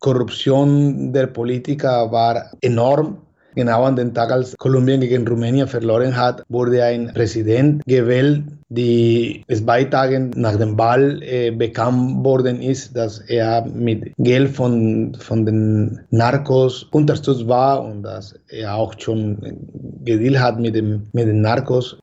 Korruption 0.00 1.12
der 1.12 1.28
Politiker 1.28 2.10
war 2.10 2.52
enorm. 2.60 3.18
Genau 3.58 3.82
an 3.82 3.96
den 3.96 4.14
Tag, 4.14 4.30
als 4.30 4.56
Kolumbien 4.56 5.00
gegen 5.00 5.26
Rumänien 5.26 5.66
verloren 5.66 6.16
hat, 6.16 6.44
wurde 6.48 6.84
ein 6.84 7.12
Präsident 7.12 7.82
gewählt, 7.86 8.44
die 8.68 9.44
zwei 9.52 9.82
Tage 9.82 10.30
nach 10.36 10.54
dem 10.54 10.78
Wahl 10.78 11.20
äh, 11.24 11.50
bekannt 11.50 12.24
worden 12.24 12.62
ist, 12.62 12.96
dass 12.96 13.18
er 13.18 13.66
mit 13.66 14.12
Geld 14.16 14.54
von, 14.54 15.16
von 15.18 15.44
den 15.44 15.98
Narcos 16.10 16.84
unterstützt 16.92 17.48
war 17.48 17.82
und 17.82 18.04
dass 18.04 18.38
er 18.46 18.76
auch 18.76 18.94
schon 18.96 19.40
gedealt 20.04 20.38
hat 20.38 20.60
mit, 20.60 20.76
dem, 20.76 21.08
mit 21.12 21.26
den 21.26 21.40
Narcos. 21.40 21.98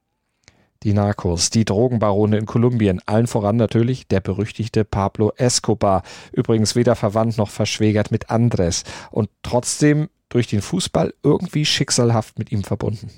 Die 0.84 0.92
Narcos, 0.92 1.52
die 1.52 1.64
Drogenbarone 1.64 2.38
in 2.38 2.46
Kolumbien, 2.46 3.00
allen 3.06 3.28
voran 3.28 3.56
natürlich 3.56 4.10
der 4.10 4.20
berüchtigte 4.20 4.84
Pablo 4.84 5.32
Escobar, 5.38 6.04
übrigens 6.34 6.76
weder 6.76 6.96
verwandt 6.96 7.38
noch 7.38 7.50
verschwägert 7.50 8.12
mit 8.12 8.30
Andres 8.30 8.84
und 9.10 9.30
trotzdem 9.42 10.10
durch 10.36 10.48
den 10.48 10.62
Fußball 10.62 11.13
irgendwie 11.24 11.63
schicksalhaft 11.63 12.38
mit 12.38 12.51
ihm 12.51 12.65
verbunden. 12.65 13.10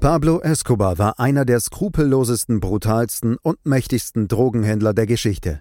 Pablo 0.00 0.40
Escobar 0.40 0.96
war 0.96 1.20
einer 1.20 1.44
der 1.44 1.60
skrupellosesten, 1.60 2.58
brutalsten 2.58 3.36
und 3.42 3.64
mächtigsten 3.66 4.28
Drogenhändler 4.28 4.94
der 4.94 5.06
Geschichte. 5.06 5.60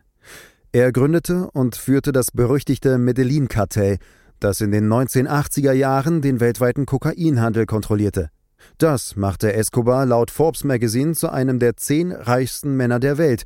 Er 0.71 0.93
gründete 0.93 1.51
und 1.51 1.75
führte 1.75 2.13
das 2.13 2.31
berüchtigte 2.31 2.97
Medellin-Kartell, 2.97 3.97
das 4.39 4.61
in 4.61 4.71
den 4.71 4.87
1980er 4.87 5.73
Jahren 5.73 6.21
den 6.21 6.39
weltweiten 6.39 6.85
Kokainhandel 6.85 7.65
kontrollierte. 7.65 8.29
Das 8.77 9.17
machte 9.17 9.51
Escobar 9.51 10.05
laut 10.05 10.31
Forbes 10.31 10.63
Magazine 10.63 11.15
zu 11.15 11.29
einem 11.29 11.59
der 11.59 11.75
zehn 11.75 12.13
reichsten 12.13 12.77
Männer 12.77 13.01
der 13.01 13.17
Welt 13.17 13.43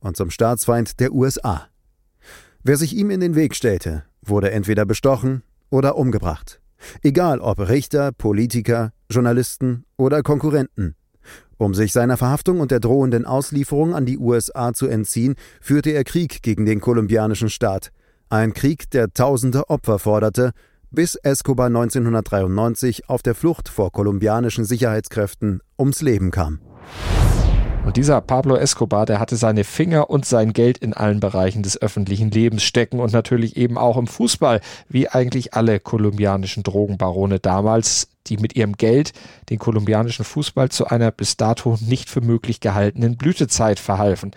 und 0.00 0.16
zum 0.16 0.30
Staatsfeind 0.30 1.00
der 1.00 1.12
USA. 1.12 1.68
Wer 2.62 2.78
sich 2.78 2.96
ihm 2.96 3.10
in 3.10 3.20
den 3.20 3.34
Weg 3.34 3.54
stellte, 3.54 4.04
wurde 4.22 4.52
entweder 4.52 4.86
bestochen, 4.86 5.42
oder 5.72 5.96
umgebracht. 5.96 6.60
Egal 7.02 7.40
ob 7.40 7.58
Richter, 7.58 8.12
Politiker, 8.12 8.92
Journalisten 9.10 9.84
oder 9.96 10.22
Konkurrenten. 10.22 10.94
Um 11.56 11.74
sich 11.74 11.92
seiner 11.92 12.16
Verhaftung 12.16 12.60
und 12.60 12.70
der 12.70 12.80
drohenden 12.80 13.24
Auslieferung 13.24 13.94
an 13.94 14.04
die 14.04 14.18
USA 14.18 14.72
zu 14.72 14.86
entziehen, 14.86 15.36
führte 15.60 15.90
er 15.90 16.04
Krieg 16.04 16.42
gegen 16.42 16.66
den 16.66 16.80
kolumbianischen 16.80 17.50
Staat. 17.50 17.92
Ein 18.28 18.52
Krieg, 18.52 18.90
der 18.90 19.12
tausende 19.12 19.70
Opfer 19.70 19.98
forderte, 19.98 20.52
bis 20.90 21.14
Escobar 21.14 21.66
1993 21.66 23.08
auf 23.08 23.22
der 23.22 23.34
Flucht 23.34 23.68
vor 23.68 23.92
kolumbianischen 23.92 24.64
Sicherheitskräften 24.64 25.60
ums 25.78 26.02
Leben 26.02 26.30
kam. 26.30 26.58
Und 27.84 27.96
dieser 27.96 28.20
Pablo 28.20 28.54
Escobar, 28.54 29.06
der 29.06 29.18
hatte 29.18 29.34
seine 29.34 29.64
Finger 29.64 30.08
und 30.08 30.24
sein 30.24 30.52
Geld 30.52 30.78
in 30.78 30.94
allen 30.94 31.18
Bereichen 31.18 31.64
des 31.64 31.80
öffentlichen 31.82 32.30
Lebens 32.30 32.62
stecken 32.62 33.00
und 33.00 33.12
natürlich 33.12 33.56
eben 33.56 33.76
auch 33.76 33.96
im 33.96 34.06
Fußball, 34.06 34.60
wie 34.88 35.08
eigentlich 35.08 35.54
alle 35.54 35.80
kolumbianischen 35.80 36.62
Drogenbarone 36.62 37.40
damals, 37.40 38.08
die 38.28 38.36
mit 38.36 38.54
ihrem 38.54 38.76
Geld 38.76 39.12
den 39.50 39.58
kolumbianischen 39.58 40.24
Fußball 40.24 40.68
zu 40.68 40.86
einer 40.86 41.10
bis 41.10 41.36
dato 41.36 41.76
nicht 41.80 42.08
für 42.08 42.20
möglich 42.20 42.60
gehaltenen 42.60 43.16
Blütezeit 43.16 43.80
verhalfen. 43.80 44.30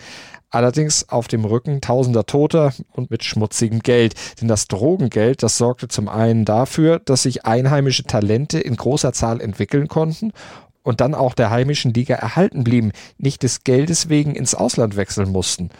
Allerdings 0.50 1.10
auf 1.10 1.28
dem 1.28 1.44
Rücken 1.44 1.82
tausender 1.82 2.26
Toter 2.26 2.74
und 2.94 3.12
mit 3.12 3.26
schmutzigem 3.26 3.80
Geld. 3.80 4.14
Denn 4.40 4.48
das 4.48 4.68
Drogengeld, 4.68 5.44
das 5.44 5.58
sorgte 5.58 5.90
zum 5.90 6.08
einen 6.08 6.46
dafür, 6.46 7.00
dass 7.00 7.24
sich 7.24 7.46
einheimische 7.46 8.04
Talente 8.04 8.60
in 8.60 8.78
großer 8.78 9.12
Zahl 9.12 9.42
entwickeln 9.42 9.88
konnten 9.88 10.32
und 10.86 11.02
dann 11.02 11.16
auch 11.16 11.34
der 11.34 11.50
heimischen 11.50 11.94
Liga 11.94 12.16
erhalten 12.16 12.64
blieben, 12.64 12.92
nicht 13.18 13.44
des 13.44 13.64
Geldes 13.64 14.08
wegen 14.08 14.36
ins 14.36 14.56
Ausland 14.56 14.96
wechseln 14.96 15.32
mussten. 15.32 15.72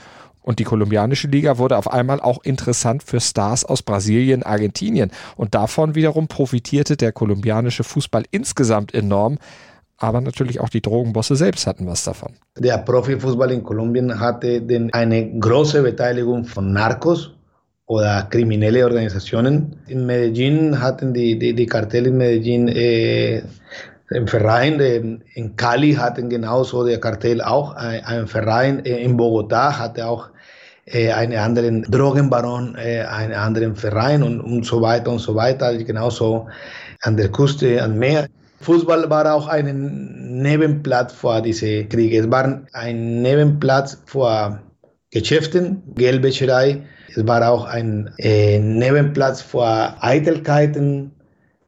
Und 0.42 0.60
die 0.60 0.64
kolumbianische 0.64 1.28
Liga 1.28 1.58
wurde 1.58 1.78
auf 1.78 1.92
einmal 1.92 2.20
auch 2.20 2.44
interessant 2.44 3.04
für 3.04 3.20
Stars 3.20 3.66
aus 3.66 3.82
Brasilien, 3.82 4.44
Argentinien. 4.44 5.12
Und 5.38 5.56
davon 5.56 5.96
wiederum 5.96 6.28
profitierte 6.28 6.98
der 6.98 7.12
kolumbianische 7.12 7.84
Fußball 7.84 8.26
insgesamt 8.32 8.94
enorm. 8.94 9.38
Aber 9.98 10.22
natürlich 10.22 10.60
auch 10.60 10.70
die 10.70 10.82
Drogenbosse 10.82 11.36
selbst 11.36 11.66
hatten 11.68 11.88
was 11.88 12.04
davon. 12.04 12.34
Der 12.58 12.78
Profifußball 12.80 13.52
in 13.52 13.64
Kolumbien 13.64 14.20
hatte 14.20 14.62
eine 14.92 15.40
große 15.40 15.82
Beteiligung 15.82 16.46
von 16.46 16.74
Narcos 16.74 17.32
oder 17.86 18.28
kriminelle 18.30 18.84
Organisationen. 18.84 19.78
In 19.88 20.06
Medellin 20.06 20.82
hatten 20.82 21.14
die, 21.14 21.40
die, 21.40 21.54
die 21.54 21.66
Kartelle 21.66 22.10
in 22.10 22.18
Medellin 22.18 22.68
äh, 22.68 23.44
im 24.12 24.28
Verein 24.28 25.24
in 25.34 25.56
Cali 25.56 25.94
hatten 25.94 26.30
genauso 26.30 26.86
der 26.86 27.00
Kartell 27.00 27.42
auch 27.42 27.76
einen 27.76 28.28
Verein. 28.28 28.80
In 28.80 29.18
Bogotá 29.18 29.78
hatte 29.78 30.08
auch 30.08 30.30
äh, 30.86 31.12
einen 31.12 31.38
anderen 31.38 31.82
Drogenbaron, 31.84 32.76
äh, 32.76 33.02
einen 33.02 33.34
anderen 33.34 33.76
Verein 33.76 34.22
und, 34.22 34.42
und 34.42 34.66
so 34.66 34.82
weiter 34.82 35.12
und 35.12 35.20
so 35.20 35.34
weiter. 35.34 35.76
Genauso 35.78 36.48
an 37.02 37.18
der 37.18 37.30
Küste, 37.30 37.82
am 37.82 37.98
Meer. 37.98 38.28
Fußball 38.62 39.10
war 39.10 39.34
auch 39.34 39.48
ein 39.48 40.42
Nebenplatz 40.42 41.14
vor 41.14 41.42
diese 41.42 41.86
Kriege. 41.86 42.20
Es 42.20 42.32
war 42.32 42.62
ein 42.74 43.22
Nebenplatz 43.22 44.02
vor 44.06 44.60
Geschäften, 45.12 45.82
Geldwäscherei. 45.96 46.84
Es 47.16 47.26
war 47.26 47.48
auch 47.50 47.66
ein 47.66 48.12
äh, 48.18 48.60
Nebenplatz 48.60 49.42
vor 49.42 49.96
Eitelkeiten, 50.02 51.15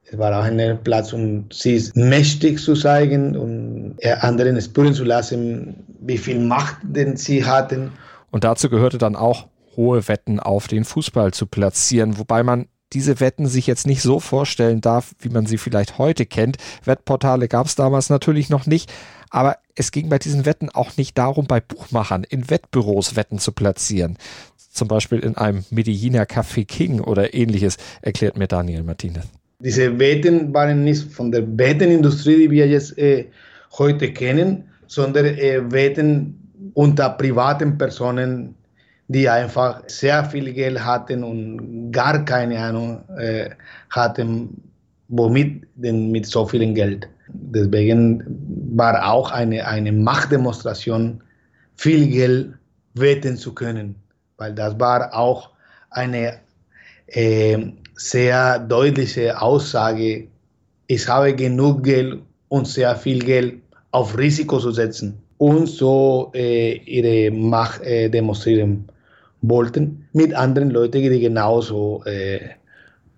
es 0.10 0.18
war 0.18 0.40
auch 0.40 0.44
ein 0.44 0.80
Platz, 0.84 1.12
um 1.12 1.46
sich 1.52 1.94
mächtig 1.96 2.60
zu 2.60 2.76
zeigen 2.76 3.36
und 3.36 3.96
anderen 4.22 4.60
spüren 4.62 4.94
zu 4.94 5.04
lassen, 5.04 5.84
wie 6.00 6.18
viel 6.18 6.40
Macht 6.40 6.78
denn 6.84 7.18
sie 7.18 7.44
hatten. 7.44 7.92
Und 8.32 8.44
dazu 8.44 8.70
gehörte 8.70 8.98
dann 8.98 9.16
auch, 9.16 9.48
hohe 9.76 10.08
Wetten 10.08 10.40
auf 10.40 10.68
den 10.68 10.86
Fußball 10.86 11.34
zu 11.34 11.46
platzieren, 11.46 12.18
wobei 12.18 12.42
man 12.42 12.68
diese 12.94 13.20
Wetten 13.20 13.48
sich 13.48 13.68
jetzt 13.68 13.86
nicht 13.86 14.02
so 14.02 14.20
vorstellen 14.20 14.82
darf, 14.82 15.14
wie 15.20 15.30
man 15.30 15.46
sie 15.46 15.58
vielleicht 15.58 15.98
heute 15.98 16.26
kennt. 16.26 16.58
Wettportale 16.86 17.48
gab 17.48 17.68
es 17.68 17.76
damals 17.76 18.10
natürlich 18.10 18.50
noch 18.50 18.66
nicht, 18.66 18.92
aber 19.30 19.58
es 19.76 19.92
ging 19.92 20.10
bei 20.10 20.20
diesen 20.20 20.46
Wetten 20.46 20.70
auch 20.70 20.96
nicht 20.98 21.18
darum, 21.18 21.48
bei 21.48 21.60
Buchmachern 21.60 22.24
in 22.24 22.50
Wettbüros 22.50 23.16
Wetten 23.16 23.40
zu 23.40 23.52
platzieren. 23.52 24.18
Zum 24.72 24.88
Beispiel 24.88 25.20
in 25.20 25.36
einem 25.36 25.66
Medelliner 25.70 26.24
Café 26.24 26.66
King 26.66 27.02
oder 27.02 27.34
ähnliches, 27.34 27.78
erklärt 28.02 28.38
mir 28.38 28.48
Daniel 28.48 28.84
Martinez. 28.84 29.26
Diese 29.60 29.98
Wetten 29.98 30.54
waren 30.54 30.84
nicht 30.84 31.12
von 31.12 31.32
der 31.32 31.44
Wettenindustrie, 31.58 32.38
die 32.38 32.52
wir 32.52 32.68
jetzt 32.68 32.96
äh, 32.98 33.26
heute 33.78 34.14
kennen, 34.14 34.70
sondern 34.86 35.26
äh, 35.26 35.72
Wetten 35.72 36.72
unter 36.76 37.10
privaten 37.10 37.76
Personen, 37.76 38.54
die 39.08 39.28
einfach 39.28 39.82
sehr 39.88 40.24
viel 40.26 40.54
Geld 40.54 40.84
hatten 40.84 41.24
und 41.24 41.92
gar 41.92 42.24
keine 42.24 42.60
Ahnung 42.60 43.04
äh, 43.18 43.50
hatten, 43.90 44.62
womit 45.08 45.66
denn 45.76 46.12
mit 46.12 46.28
so 46.28 46.46
viel 46.46 46.72
Geld. 46.74 47.10
Deswegen 47.30 48.24
war 48.76 49.12
auch 49.12 49.32
eine, 49.32 49.66
eine 49.66 49.92
Machtdemonstration, 49.92 51.24
viel 51.78 52.08
Geld 52.08 52.54
wetten 52.94 53.38
zu 53.38 53.54
können, 53.54 53.96
weil 54.38 54.54
das 54.54 54.80
war 54.80 55.14
auch 55.16 55.50
eine 55.90 56.40
äh, 57.08 57.58
sehr 57.98 58.60
deutliche 58.60 59.39
Aussage, 59.42 60.27
ich 60.88 61.08
habe 61.08 61.36
genug 61.36 61.84
Geld 61.84 62.22
und 62.50 62.68
sehr 62.68 62.96
viel 62.96 63.20
Geld 63.20 63.56
auf 63.92 64.18
Risiko 64.18 64.60
zu 64.60 64.72
setzen 64.72 65.18
und 65.38 65.68
so 65.68 66.32
äh, 66.34 66.77
ihre 66.86 67.32
Macht 67.32 67.82
äh, 67.82 68.10
demonstrieren 68.10 68.88
wollten 69.42 70.08
mit 70.13 70.34
anderen 70.34 70.72
Leuten, 70.72 71.01
die 71.01 71.20
genauso 71.20 72.04
äh, 72.06 72.39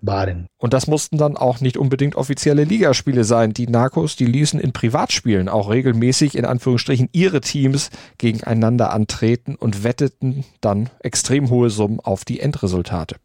waren. 0.02 0.49
Und 0.60 0.74
das 0.74 0.86
mussten 0.86 1.16
dann 1.16 1.38
auch 1.38 1.60
nicht 1.60 1.78
unbedingt 1.78 2.16
offizielle 2.16 2.64
Ligaspiele 2.64 3.24
sein. 3.24 3.54
Die 3.54 3.66
Narcos, 3.66 4.14
die 4.14 4.26
ließen 4.26 4.60
in 4.60 4.72
Privatspielen 4.72 5.48
auch 5.48 5.70
regelmäßig 5.70 6.36
in 6.36 6.44
Anführungsstrichen 6.44 7.08
ihre 7.12 7.40
Teams 7.40 7.88
gegeneinander 8.18 8.92
antreten 8.92 9.56
und 9.56 9.84
wetteten 9.84 10.44
dann 10.60 10.90
extrem 11.00 11.48
hohe 11.48 11.70
Summen 11.70 11.98
auf 11.98 12.26
die 12.26 12.40
Endresultate. 12.40 13.16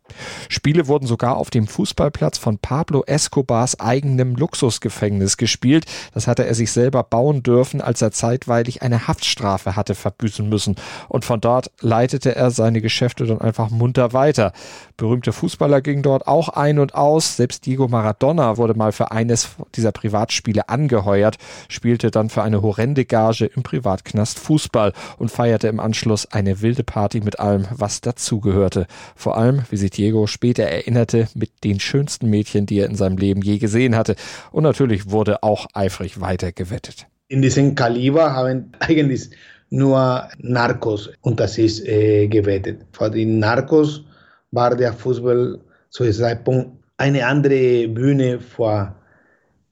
Spiele 0.47 0.87
wurden 0.87 1.07
sogar 1.07 1.35
auf 1.35 1.49
dem 1.49 1.67
Fußballplatz 1.67 2.37
von 2.37 2.57
Pablo 2.57 3.03
Escobars 3.05 3.81
eigenem 3.81 4.35
Luxusgefängnis 4.35 5.35
gespielt. 5.35 5.85
Das 6.13 6.27
hatte 6.27 6.45
er 6.45 6.55
sich 6.55 6.71
selber 6.71 7.03
bauen 7.03 7.43
dürfen, 7.43 7.81
als 7.81 8.01
er 8.01 8.11
zeitweilig 8.11 8.81
eine 8.81 9.07
Haftstrafe 9.07 9.75
hatte 9.75 9.95
verbüßen 9.95 10.47
müssen. 10.47 10.75
Und 11.09 11.25
von 11.25 11.41
dort 11.41 11.71
leitete 11.81 12.33
er 12.35 12.51
seine 12.51 12.79
Geschäfte 12.79 13.25
dann 13.25 13.41
einfach 13.41 13.71
munter 13.71 14.13
weiter. 14.13 14.53
Berühmte 14.95 15.33
Fußballer 15.33 15.81
gingen 15.81 16.03
dort 16.03 16.27
auch 16.27 16.47
ein 16.49 16.79
und 16.79 16.95
aus 16.95 17.24
aus. 17.25 17.37
Selbst 17.37 17.65
Diego 17.65 17.87
Maradona 17.87 18.57
wurde 18.57 18.73
mal 18.75 18.91
für 18.91 19.11
eines 19.11 19.49
dieser 19.75 19.91
Privatspiele 19.91 20.69
angeheuert, 20.69 21.37
spielte 21.67 22.11
dann 22.11 22.29
für 22.29 22.43
eine 22.43 22.61
horrende 22.61 23.05
Gage 23.05 23.45
im 23.45 23.63
Privatknast 23.63 24.39
Fußball 24.39 24.93
und 25.17 25.31
feierte 25.31 25.67
im 25.67 25.79
Anschluss 25.79 26.25
eine 26.31 26.61
wilde 26.61 26.83
Party 26.83 27.21
mit 27.21 27.39
allem, 27.39 27.65
was 27.71 28.01
dazugehörte. 28.01 28.87
Vor 29.15 29.37
allem, 29.37 29.63
wie 29.69 29.77
sich 29.77 29.91
Diego 29.91 30.27
später 30.27 30.63
erinnerte, 30.63 31.27
mit 31.35 31.51
den 31.63 31.79
schönsten 31.79 32.29
Mädchen, 32.29 32.65
die 32.65 32.79
er 32.79 32.87
in 32.87 32.95
seinem 32.95 33.17
Leben 33.17 33.41
je 33.41 33.57
gesehen 33.57 33.95
hatte. 33.95 34.15
Und 34.51 34.63
natürlich 34.63 35.09
wurde 35.11 35.43
auch 35.43 35.67
eifrig 35.73 36.21
weiter 36.21 36.51
gewettet. 36.51 37.07
In 37.27 37.41
diesem 37.41 37.75
Kaliber 37.75 38.33
haben 38.33 38.71
eigentlich 38.79 39.29
nur 39.71 40.29
Narcos 40.37 41.09
unter 41.21 41.47
sich 41.47 41.85
äh, 41.87 42.27
gewettet. 42.27 42.85
Für 42.91 43.09
die 43.09 43.25
Narcos 43.25 44.03
war 44.51 44.75
der 44.75 44.93
Fußball 44.93 45.59
zu 45.89 46.03
diesem 46.03 46.23
Zeitpunkt 46.23 46.84
eine 46.97 47.25
andere 47.25 47.87
Bühne 47.87 48.39
vor 48.39 48.95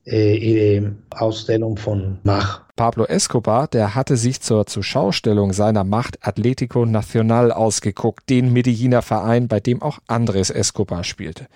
äh, 0.06 0.36
ihre 0.36 0.96
Ausstellung 1.12 1.78
von 1.78 2.20
Mach. 2.24 2.62
Pablo 2.76 3.06
Escobar, 3.06 3.68
der 3.68 3.96
hatte 3.96 4.18
sich 4.18 4.42
zur 4.42 4.66
Zuschaustellung 4.66 5.54
seiner 5.54 5.84
Macht 5.84 6.26
Atletico 6.28 6.86
Nacional 6.86 7.52
ausgeguckt, 7.52 8.30
den 8.30 8.52
Medelliner 8.52 9.02
Verein, 9.02 9.48
bei 9.48 9.60
dem 9.60 9.82
auch 9.82 10.00
Andres 10.08 10.50
Escobar 10.50 11.04
spielte. 11.04 11.48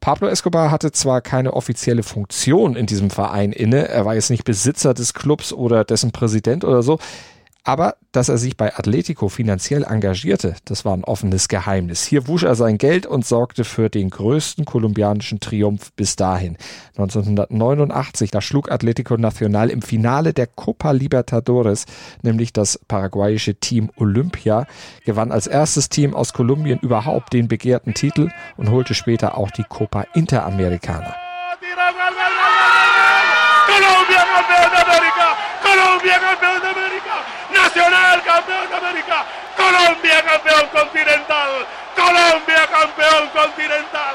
Pablo 0.00 0.28
Escobar 0.28 0.70
hatte 0.70 0.90
zwar 0.90 1.20
keine 1.20 1.52
offizielle 1.52 2.02
Funktion 2.02 2.74
in 2.76 2.86
diesem 2.86 3.10
Verein 3.10 3.52
inne, 3.52 3.88
er 3.88 4.04
war 4.04 4.14
jetzt 4.14 4.30
nicht 4.30 4.44
Besitzer 4.44 4.94
des 4.94 5.14
Clubs 5.14 5.52
oder 5.52 5.84
dessen 5.84 6.12
Präsident 6.12 6.64
oder 6.64 6.82
so, 6.82 6.98
aber 7.64 7.96
dass 8.10 8.28
er 8.28 8.38
sich 8.38 8.56
bei 8.56 8.76
Atletico 8.76 9.28
finanziell 9.28 9.84
engagierte, 9.84 10.56
das 10.64 10.84
war 10.84 10.94
ein 10.94 11.04
offenes 11.04 11.48
Geheimnis. 11.48 12.04
Hier 12.04 12.26
wusch 12.28 12.42
er 12.42 12.54
sein 12.56 12.76
Geld 12.76 13.06
und 13.06 13.24
sorgte 13.24 13.64
für 13.64 13.88
den 13.88 14.10
größten 14.10 14.64
kolumbianischen 14.64 15.40
Triumph 15.40 15.92
bis 15.92 16.16
dahin. 16.16 16.56
1989, 16.96 18.30
da 18.30 18.40
schlug 18.40 18.70
Atletico 18.70 19.16
Nacional 19.16 19.70
im 19.70 19.80
Finale 19.80 20.32
der 20.34 20.46
Copa 20.46 20.90
Libertadores, 20.90 21.86
nämlich 22.22 22.52
das 22.52 22.78
paraguayische 22.88 23.54
Team 23.54 23.90
Olympia, 23.96 24.66
gewann 25.04 25.32
als 25.32 25.46
erstes 25.46 25.88
Team 25.88 26.14
aus 26.14 26.32
Kolumbien 26.32 26.80
überhaupt 26.80 27.32
den 27.32 27.48
begehrten 27.48 27.94
Titel 27.94 28.30
und 28.56 28.70
holte 28.70 28.94
später 28.94 29.38
auch 29.38 29.50
die 29.50 29.64
Copa 29.64 30.04
Interamericana. 30.14 31.14
Colombia, 33.66 34.24
campeón 34.34 34.70
de 34.70 34.80
América! 34.80 35.26
Colombia, 35.62 36.18
campeón 36.18 36.60
de 36.60 36.68
América! 36.68 37.11
Nacional, 37.74 38.20
campeón 38.22 38.68
de 38.68 38.76
América. 38.76 39.24
Colombia, 39.56 40.22
campeón 40.22 40.68
continental. 40.72 41.50
Colombia, 41.96 42.66
campeón 42.70 43.24
continental. 43.32 44.14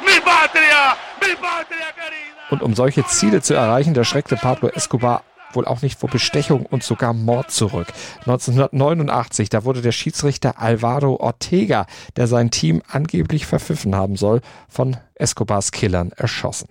Mi 0.00 0.20
patria, 0.20 0.96
mi 1.20 1.36
patria 1.36 1.92
querida. 1.94 2.50
Und 2.50 2.62
um 2.62 2.74
solche 2.74 3.06
Ziele 3.06 3.42
zu 3.42 3.54
erreichen, 3.54 3.94
da 3.94 4.02
schreckte 4.02 4.34
Pablo 4.36 4.70
Escobar 4.70 5.22
wohl 5.52 5.66
auch 5.66 5.82
nicht 5.82 6.00
vor 6.00 6.10
Bestechung 6.10 6.66
und 6.66 6.82
sogar 6.82 7.12
Mord 7.12 7.52
zurück. 7.52 7.86
1989, 8.26 9.50
da 9.50 9.64
wurde 9.64 9.82
der 9.82 9.92
Schiedsrichter 9.92 10.60
Alvaro 10.60 11.16
Ortega, 11.20 11.86
der 12.16 12.26
sein 12.26 12.50
Team 12.50 12.82
angeblich 12.90 13.46
verpfiffen 13.46 13.94
haben 13.94 14.16
soll, 14.16 14.40
von 14.68 14.96
Escobars 15.14 15.70
Killern 15.70 16.10
erschossen. 16.16 16.68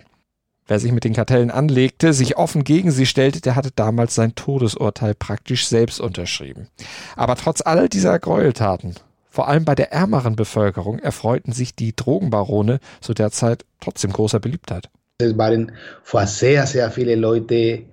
Wer 0.67 0.79
sich 0.79 0.91
mit 0.91 1.03
den 1.03 1.13
Kartellen 1.13 1.51
anlegte, 1.51 2.11
sich 2.11 2.37
offen 2.37 2.63
gegen 2.63 2.89
sie 2.89 3.05
stellte, 3.05 3.39
der 3.39 3.55
hatte 3.55 3.69
damals 3.75 4.15
sein 4.15 4.33
Todesurteil 4.33 5.13
praktisch 5.13 5.67
selbst 5.67 6.01
unterschrieben. 6.01 6.69
Aber 7.15 7.35
trotz 7.35 7.61
all 7.61 7.87
dieser 7.87 8.17
Gräueltaten, 8.17 8.95
vor 9.29 9.47
allem 9.47 9.63
bei 9.63 9.75
der 9.75 9.91
ärmeren 9.91 10.35
Bevölkerung, 10.35 10.97
erfreuten 10.97 11.51
sich 11.51 11.75
die 11.75 11.95
Drogenbarone 11.95 12.79
zu 12.99 13.13
der 13.13 13.29
Zeit 13.29 13.63
trotzdem 13.79 14.11
großer 14.11 14.39
Beliebtheit. 14.39 14.89
Es 15.19 15.37
waren 15.37 15.71
vor 16.01 16.25
sehr, 16.25 16.65
sehr 16.65 16.89
viele 16.89 17.15
Leute 17.15 17.83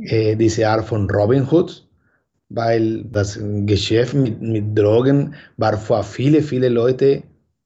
äh, 0.00 0.34
diese 0.34 0.66
Art 0.66 0.86
von 0.86 1.10
Robin 1.10 1.46
Hood, 1.50 1.86
weil 2.48 3.04
das 3.04 3.38
Geschäft 3.66 4.14
mit, 4.14 4.40
mit 4.40 4.78
Drogen 4.78 5.34
war 5.58 5.76
für 5.76 6.02
viele, 6.02 6.42
viele 6.42 6.70
Leute, 6.70 7.22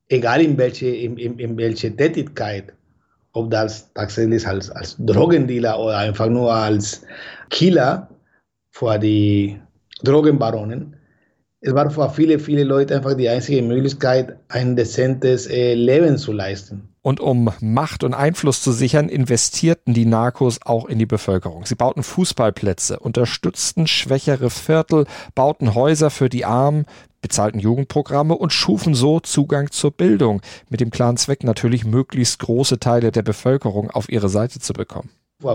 egal 0.09 0.43
in 0.43 0.59
welche, 0.59 0.89
in, 0.89 1.17
in, 1.17 1.39
in 1.39 1.57
welche 1.57 1.95
Tätigkeit, 1.95 2.73
ob 3.33 3.51
das 3.51 3.93
tatsächlich 3.95 4.47
als, 4.47 4.71
als 4.71 4.97
Drogendealer 4.99 5.79
oder 5.79 5.99
einfach 5.99 6.29
nur 6.29 6.53
als 6.53 7.03
Killer 7.51 8.09
vor 8.71 8.99
die 8.99 9.61
Drogenbaronen. 10.03 10.97
Es 11.65 11.73
war 11.75 11.89
für 11.91 12.11
viele, 12.11 12.41
viele 12.41 12.65
Leute 12.65 12.97
einfach 12.97 13.15
die 13.15 13.29
einzige 13.29 13.63
Möglichkeit, 13.63 14.37
ein 14.49 14.75
dezentes 14.75 15.47
äh, 15.47 15.75
Leben 15.75 16.19
zu 16.19 16.33
leisten. 16.33 16.89
Und 17.03 17.21
um 17.21 17.53
Macht 17.61 18.03
und 18.03 18.15
Einfluss 18.15 18.63
zu 18.63 18.73
sichern, 18.73 19.09
investierten 19.09 19.95
die 19.95 20.05
Narcos 20.05 20.59
auch 20.65 20.87
in 20.87 20.99
die 20.99 21.07
Bevölkerung. 21.07 21.65
Sie 21.65 21.77
bauten 21.77 22.03
Fußballplätze, 22.03 22.99
unterstützten 22.99 23.87
schwächere 23.87 24.51
Viertel, 24.51 25.07
bauten 25.37 25.77
Häuser 25.77 26.11
für 26.11 26.29
die 26.29 26.45
Armen, 26.45 26.85
bezahlten 27.21 27.61
Jugendprogramme 27.61 28.35
und 28.35 28.53
schufen 28.53 28.95
so 28.95 29.21
Zugang 29.21 29.71
zur 29.71 29.93
Bildung, 29.93 30.43
mit 30.69 30.81
dem 30.81 30.91
klaren 30.91 31.17
Zweck 31.17 31.45
natürlich 31.45 31.85
möglichst 31.85 32.41
große 32.41 32.81
Teile 32.81 33.13
der 33.13 33.23
Bevölkerung 33.23 33.89
auf 33.89 34.09
ihre 34.09 34.29
Seite 34.29 34.59
zu 34.59 34.73
bekommen. 34.73 35.11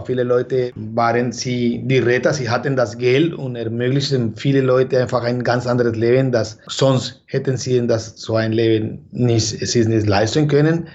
Viele 0.06 0.24
Leute 0.24 0.72
waren 0.76 1.32
sie 1.32 1.82
die 1.86 2.00
Retter, 2.00 2.34
sie 2.34 2.50
hatten 2.50 2.76
das 2.76 2.98
Geld 2.98 3.34
und 3.34 3.56
ermöglichten 3.56 4.36
viele 4.36 4.62
Leute 4.62 5.02
einfach 5.02 5.24
ein 5.24 5.44
ganz 5.44 5.66
anderes 5.66 5.96
Leben, 5.96 6.32
das 6.32 6.58
sonst 6.68 7.22
hätten 7.28 7.58
sie 7.58 7.86
das 7.88 8.18
so 8.18 8.36
ein 8.36 8.52
Leben 8.52 9.08
nicht, 9.12 9.46
sie 9.46 9.86
nicht 9.86 10.08
leisten 10.08 10.48
können. 10.48 10.88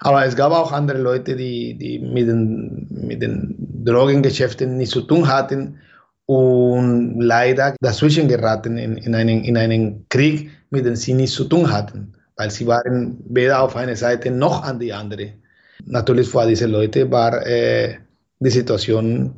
Aber 0.00 0.24
es 0.26 0.36
gab 0.36 0.52
auch 0.52 0.72
andere 0.72 0.98
Leute, 0.98 1.34
die, 1.34 1.78
die 1.78 1.98
mit, 1.98 2.28
den, 2.28 2.86
mit 2.90 3.22
den 3.22 3.54
Drogengeschäften 3.84 4.76
nichts 4.76 4.92
zu 4.92 5.00
tun 5.00 5.26
hatten 5.26 5.78
und 6.26 7.20
leider 7.20 7.74
dazwischen 7.80 8.28
geraten 8.28 8.76
in, 8.76 8.98
in, 8.98 9.14
einen, 9.14 9.44
in 9.44 9.56
einen 9.56 10.06
Krieg, 10.10 10.50
mit 10.70 10.84
dem 10.84 10.96
sie 10.96 11.14
nichts 11.14 11.36
zu 11.36 11.44
tun 11.44 11.72
hatten, 11.72 12.12
weil 12.36 12.50
sie 12.50 12.66
waren 12.66 13.18
weder 13.28 13.62
auf 13.62 13.76
einer 13.76 13.96
Seite 13.96 14.30
noch 14.30 14.62
an 14.62 14.78
die 14.78 14.92
andere. 14.92 15.32
Natürlich 15.86 16.28
für 16.28 16.46
diese 16.46 16.66
Leute 16.66 17.10
war 17.10 17.46
äh, 17.46 17.96
die 18.44 18.50
Situation 18.50 19.34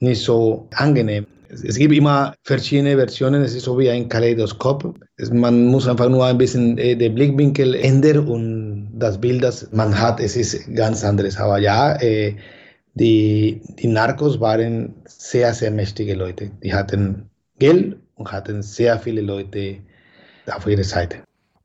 nicht 0.00 0.22
so 0.22 0.68
angenehm. 0.74 1.26
Es, 1.48 1.76
gibt 1.76 1.92
immer 1.92 2.34
verschiedene 2.44 2.96
Versionen, 2.96 3.42
es 3.42 3.54
ist 3.54 3.64
so 3.64 3.76
wie 3.76 3.90
ein 3.90 4.08
Kaleidoskop. 4.08 4.94
Man 5.32 5.66
muss 5.66 5.88
einfach 5.88 6.08
nur 6.08 6.24
ein 6.24 6.38
bisschen 6.38 6.78
äh, 6.78 6.94
den 6.94 7.14
Blickwinkel 7.14 7.74
ändern 7.74 8.28
und 8.28 8.92
das 8.94 9.20
Bild, 9.20 9.42
das 9.42 9.68
man 9.72 9.98
hat, 9.98 10.20
es 10.20 10.36
ist 10.36 10.72
ganz 10.76 11.02
anderes. 11.02 11.38
Aber 11.38 11.58
ja, 11.58 12.00
äh, 12.00 12.36
die, 12.94 13.60
die 13.80 13.88
Narcos 13.88 14.38
waren 14.38 14.94
sehr, 15.06 15.52
sehr 15.52 15.72
mächtige 15.72 16.14
Leute. 16.14 16.50
Die 16.62 16.72
hatten 16.72 17.28
Geld 17.58 17.96
und 18.14 18.30
hatten 18.30 18.62
sehr 18.62 18.98
viele 18.98 19.20
Leute 19.22 19.78
auf 20.46 20.66
ihrer 20.66 20.84
Seite. 20.84 21.18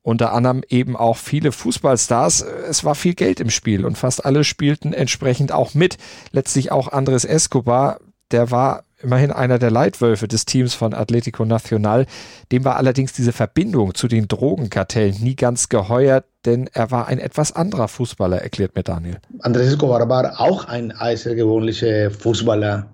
Unter 0.06 0.34
anderem 0.34 0.62
eben 0.70 0.96
auch 0.96 1.18
viele 1.18 1.52
Fußballstars. 1.52 2.46
Es 2.70 2.84
war 2.84 2.94
viel 2.94 3.16
Geld 3.16 3.40
im 3.40 3.50
Spiel 3.50 3.84
und 3.84 3.98
fast 3.98 4.24
alle 4.24 4.44
spielten 4.44 4.94
entsprechend 4.94 5.52
auch 5.52 5.74
mit. 5.74 5.98
Letztlich 6.32 6.72
auch 6.72 6.90
Andres 6.92 7.26
Escobar, 7.26 8.00
der 8.30 8.52
war 8.52 8.84
immerhin 9.02 9.32
einer 9.32 9.58
der 9.58 9.72
Leitwölfe 9.72 10.28
des 10.28 10.46
Teams 10.46 10.76
von 10.76 10.94
Atletico 10.94 11.44
Nacional. 11.44 12.06
Dem 12.52 12.66
war 12.66 12.76
allerdings 12.76 13.14
diese 13.14 13.32
Verbindung 13.32 13.96
zu 13.96 14.08
den 14.08 14.28
Drogenkartellen 14.28 15.24
nie 15.24 15.36
ganz 15.36 15.70
geheuer, 15.70 16.24
denn 16.46 16.70
er 16.72 16.92
war 16.92 17.08
ein 17.08 17.18
etwas 17.18 17.56
anderer 17.56 17.88
Fußballer, 17.88 18.44
erklärt 18.44 18.76
mir 18.76 18.84
Daniel. 18.84 19.18
Andrés 19.40 19.70
Escobar 19.70 20.08
war 20.08 20.40
auch 20.40 20.66
ein 20.66 20.92
außergewöhnlicher 20.92 22.12
Fußballer 22.12 22.86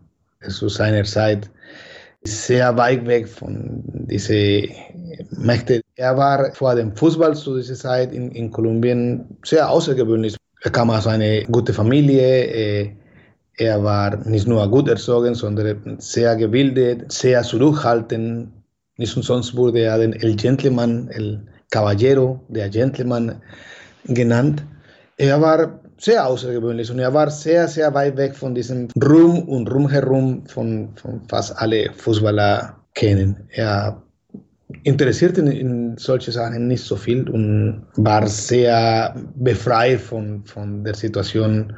zu 0.47 0.69
seiner 0.69 1.03
Zeit. 1.03 1.49
Sehr 2.23 2.77
weit 2.77 3.05
weg 3.07 3.27
von 3.27 3.83
diesen 4.07 4.69
Mächten. 5.31 5.81
Er 5.95 6.15
war 6.17 6.53
vor 6.53 6.75
dem 6.75 6.95
Fußball 6.95 7.35
zu 7.35 7.57
dieser 7.57 7.75
Zeit 7.75 8.13
in, 8.13 8.31
in 8.31 8.51
Kolumbien 8.51 9.25
sehr 9.43 9.69
außergewöhnlich. 9.69 10.35
Er 10.61 10.71
kam 10.71 10.91
aus 10.91 11.07
einer 11.07 11.41
guten 11.45 11.73
Familie. 11.73 12.45
Äh, 12.45 12.91
er 13.57 13.83
war 13.83 14.17
nicht 14.27 14.47
nur 14.47 14.67
gut 14.69 14.87
erzogen, 14.87 15.35
sondern 15.35 15.97
sehr 15.99 16.35
gebildet, 16.35 17.11
sehr 17.11 17.41
zurückhaltend. 17.43 18.51
Nicht 18.97 19.15
umsonst 19.15 19.55
wurde 19.55 19.79
er 19.79 19.97
den 19.97 20.13
El 20.13 20.35
Gentleman, 20.35 21.09
El 21.09 21.41
Caballero, 21.71 22.39
der 22.49 22.69
Gentleman 22.69 23.41
genannt. 24.05 24.63
Er 25.17 25.41
war 25.41 25.80
sehr 26.01 26.25
außergewöhnlich 26.25 26.89
und 26.89 26.99
er 26.99 27.13
war 27.13 27.29
sehr, 27.29 27.67
sehr 27.67 27.93
weit 27.93 28.17
weg 28.17 28.35
von 28.35 28.55
diesem 28.55 28.87
Ruhm 29.03 29.47
und 29.47 29.71
Rumherum 29.71 30.45
von, 30.47 30.89
von 30.95 31.21
fast 31.29 31.55
alle 31.61 31.91
Fußballer 31.93 32.75
kennen. 32.95 33.37
Er 33.49 34.01
interessierte 34.83 35.41
in 35.41 35.95
solche 35.97 36.31
Sachen 36.31 36.67
nicht 36.67 36.83
so 36.83 36.95
viel 36.95 37.29
und 37.29 37.83
war 37.97 38.25
sehr 38.25 39.15
befreit 39.35 40.01
von, 40.01 40.43
von 40.45 40.83
der 40.83 40.95
Situation, 40.95 41.71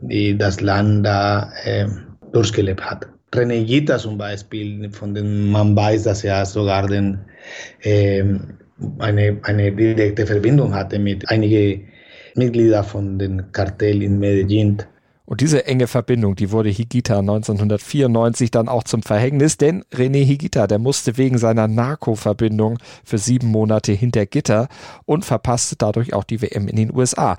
die 0.00 0.36
das 0.38 0.60
Land 0.62 1.04
da 1.04 1.50
äh, 1.64 1.88
durchgelebt 2.32 2.80
hat. 2.80 3.06
René 3.32 3.64
Gita 3.66 3.98
zum 3.98 4.16
Beispiel, 4.16 4.90
von 4.92 5.14
dem 5.14 5.50
man 5.50 5.76
weiß, 5.76 6.04
dass 6.04 6.24
er 6.24 6.46
sogar 6.46 6.86
den, 6.86 7.18
äh, 7.82 8.24
eine, 8.98 9.36
eine 9.42 9.72
direkte 9.72 10.24
Verbindung 10.24 10.74
hatte 10.74 10.98
mit 10.98 11.28
einigen 11.28 11.87
Mitgliedern 12.38 12.84
von 12.84 13.18
dem 13.18 13.52
Kartell 13.52 14.02
in 14.02 14.18
Medellin. 14.18 14.82
Und 15.26 15.42
diese 15.42 15.66
enge 15.66 15.88
Verbindung, 15.88 16.36
die 16.36 16.52
wurde 16.52 16.70
Higita 16.70 17.18
1994 17.18 18.50
dann 18.50 18.66
auch 18.66 18.82
zum 18.82 19.02
Verhängnis, 19.02 19.58
denn 19.58 19.84
René 19.92 20.24
Higita, 20.24 20.66
der 20.66 20.78
musste 20.78 21.18
wegen 21.18 21.36
seiner 21.36 21.68
Narko-Verbindung 21.68 22.78
für 23.04 23.18
sieben 23.18 23.48
Monate 23.48 23.92
hinter 23.92 24.24
Gitter 24.24 24.68
und 25.04 25.26
verpasste 25.26 25.76
dadurch 25.76 26.14
auch 26.14 26.24
die 26.24 26.40
WM 26.40 26.66
in 26.66 26.76
den 26.76 26.96
USA. 26.96 27.36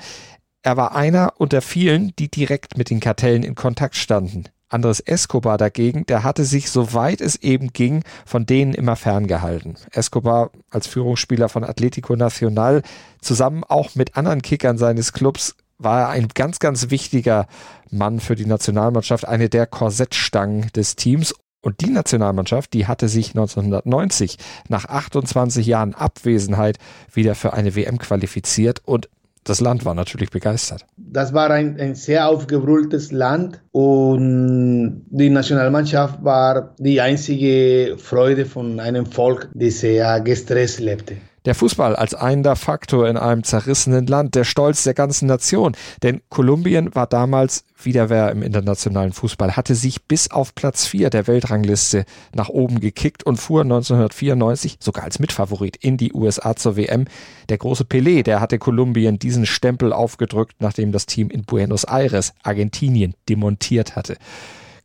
Er 0.62 0.78
war 0.78 0.96
einer 0.96 1.34
unter 1.38 1.62
vielen, 1.62 2.14
die 2.20 2.30
direkt 2.30 2.78
mit 2.78 2.92
den 2.92 3.00
Kartellen 3.00 3.42
in 3.42 3.56
Kontakt 3.56 3.96
standen. 3.96 4.44
Andres 4.70 5.00
Escobar 5.00 5.58
dagegen, 5.58 6.06
der 6.06 6.24
hatte 6.24 6.46
sich, 6.46 6.70
soweit 6.70 7.22
es 7.22 7.36
eben 7.38 7.74
ging, 7.74 8.04
von 8.26 8.46
denen 8.46 8.74
immer 8.74 8.96
ferngehalten. 8.96 9.76
Escobar 9.92 10.52
als 10.70 10.88
Führungsspieler 10.88 11.50
von 11.50 11.64
Atletico 11.64 12.16
Nacional, 12.16 12.84
zusammen 13.22 13.64
auch 13.64 13.96
mit 13.96 14.16
anderen 14.16 14.42
Kickern 14.42 14.78
seines 14.78 15.12
Clubs, 15.12 15.56
war 15.80 16.02
er 16.02 16.10
ein 16.10 16.28
ganz, 16.28 16.60
ganz 16.60 16.90
wichtiger 16.90 17.48
Mann 17.90 18.20
für 18.20 18.36
die 18.36 18.46
Nationalmannschaft, 18.46 19.28
eine 19.28 19.50
der 19.50 19.66
Korsettstangen 19.66 20.70
des 20.76 20.96
Teams. 20.96 21.34
Und 21.62 21.82
die 21.82 21.90
Nationalmannschaft, 21.90 22.74
die 22.74 22.88
hatte 22.88 23.10
sich 23.10 23.30
1990 23.30 24.38
nach 24.70 24.86
28 24.86 25.66
Jahren 25.66 25.94
Abwesenheit 25.94 26.78
wieder 27.12 27.36
für 27.36 27.52
eine 27.52 27.76
WM 27.76 27.98
qualifiziert 27.98 28.82
und 28.86 29.10
das 29.44 29.62
Land 29.62 29.86
war 29.86 29.96
natürlich 29.96 30.30
begeistert. 30.30 30.86
Das 30.98 31.34
war 31.34 31.50
ein, 31.52 31.80
ein 31.80 31.96
sehr 31.96 32.28
aufgebrülltes 32.28 33.12
Land 33.12 33.62
und 33.72 35.06
die 35.10 35.30
Nationalmannschaft 35.30 36.24
war 36.24 36.76
die 36.78 37.02
einzige 37.02 37.96
Freude 37.98 38.46
von 38.46 38.80
einem 38.80 39.06
Volk, 39.06 39.50
die 39.54 39.72
sehr 39.72 40.22
gestresst 40.22 40.80
lebte. 40.80 41.18
Der 41.46 41.56
Fußball 41.56 41.96
als 41.96 42.14
einender 42.14 42.56
Faktor 42.56 43.08
in 43.08 43.18
einem 43.18 43.44
zerrissenen 43.44 44.08
Land, 44.08 44.36
der 44.36 44.44
Stolz 44.44 44.84
der 44.84 44.94
ganzen 44.94 45.28
Nation. 45.28 45.76
Denn 46.04 46.22
Kolumbien 46.30 46.94
war 46.96 47.08
damals 47.08 47.64
wieder 47.82 48.10
wer 48.10 48.32
im 48.32 48.42
internationalen 48.42 49.14
Fußball, 49.14 49.56
hatte 49.56 49.76
sich 49.76 50.04
bis 50.04 50.32
auf 50.32 50.54
Platz 50.54 50.86
4 50.86 51.10
der 51.10 51.28
Weltrangliste 51.28 52.06
nach 52.34 52.50
oben 52.50 52.80
gekickt 52.80 53.24
und 53.24 53.38
fuhr 53.38 53.62
1994 53.62 54.78
sogar 54.80 55.06
als 55.06 55.20
Mitfavorit 55.20 55.78
in 55.78 55.98
die 55.98 56.14
USA 56.14 56.56
zur 56.56 56.76
WM. 56.76 57.06
Der 57.48 57.58
große 57.58 57.86
Pelé, 57.86 58.24
der 58.24 58.42
hatte 58.42 58.60
Kolumbien 58.60 59.20
diesen 59.20 59.46
Stempel 59.46 59.94
aufgedrückt, 59.94 60.56
nachdem 60.60 60.92
das 60.92 61.06
Team 61.06 61.30
in 61.30 61.44
Buenos 61.44 61.86
Aires, 61.86 62.34
Argentinien, 62.44 63.16
demontiert 63.30 63.96
hatte. 63.96 64.18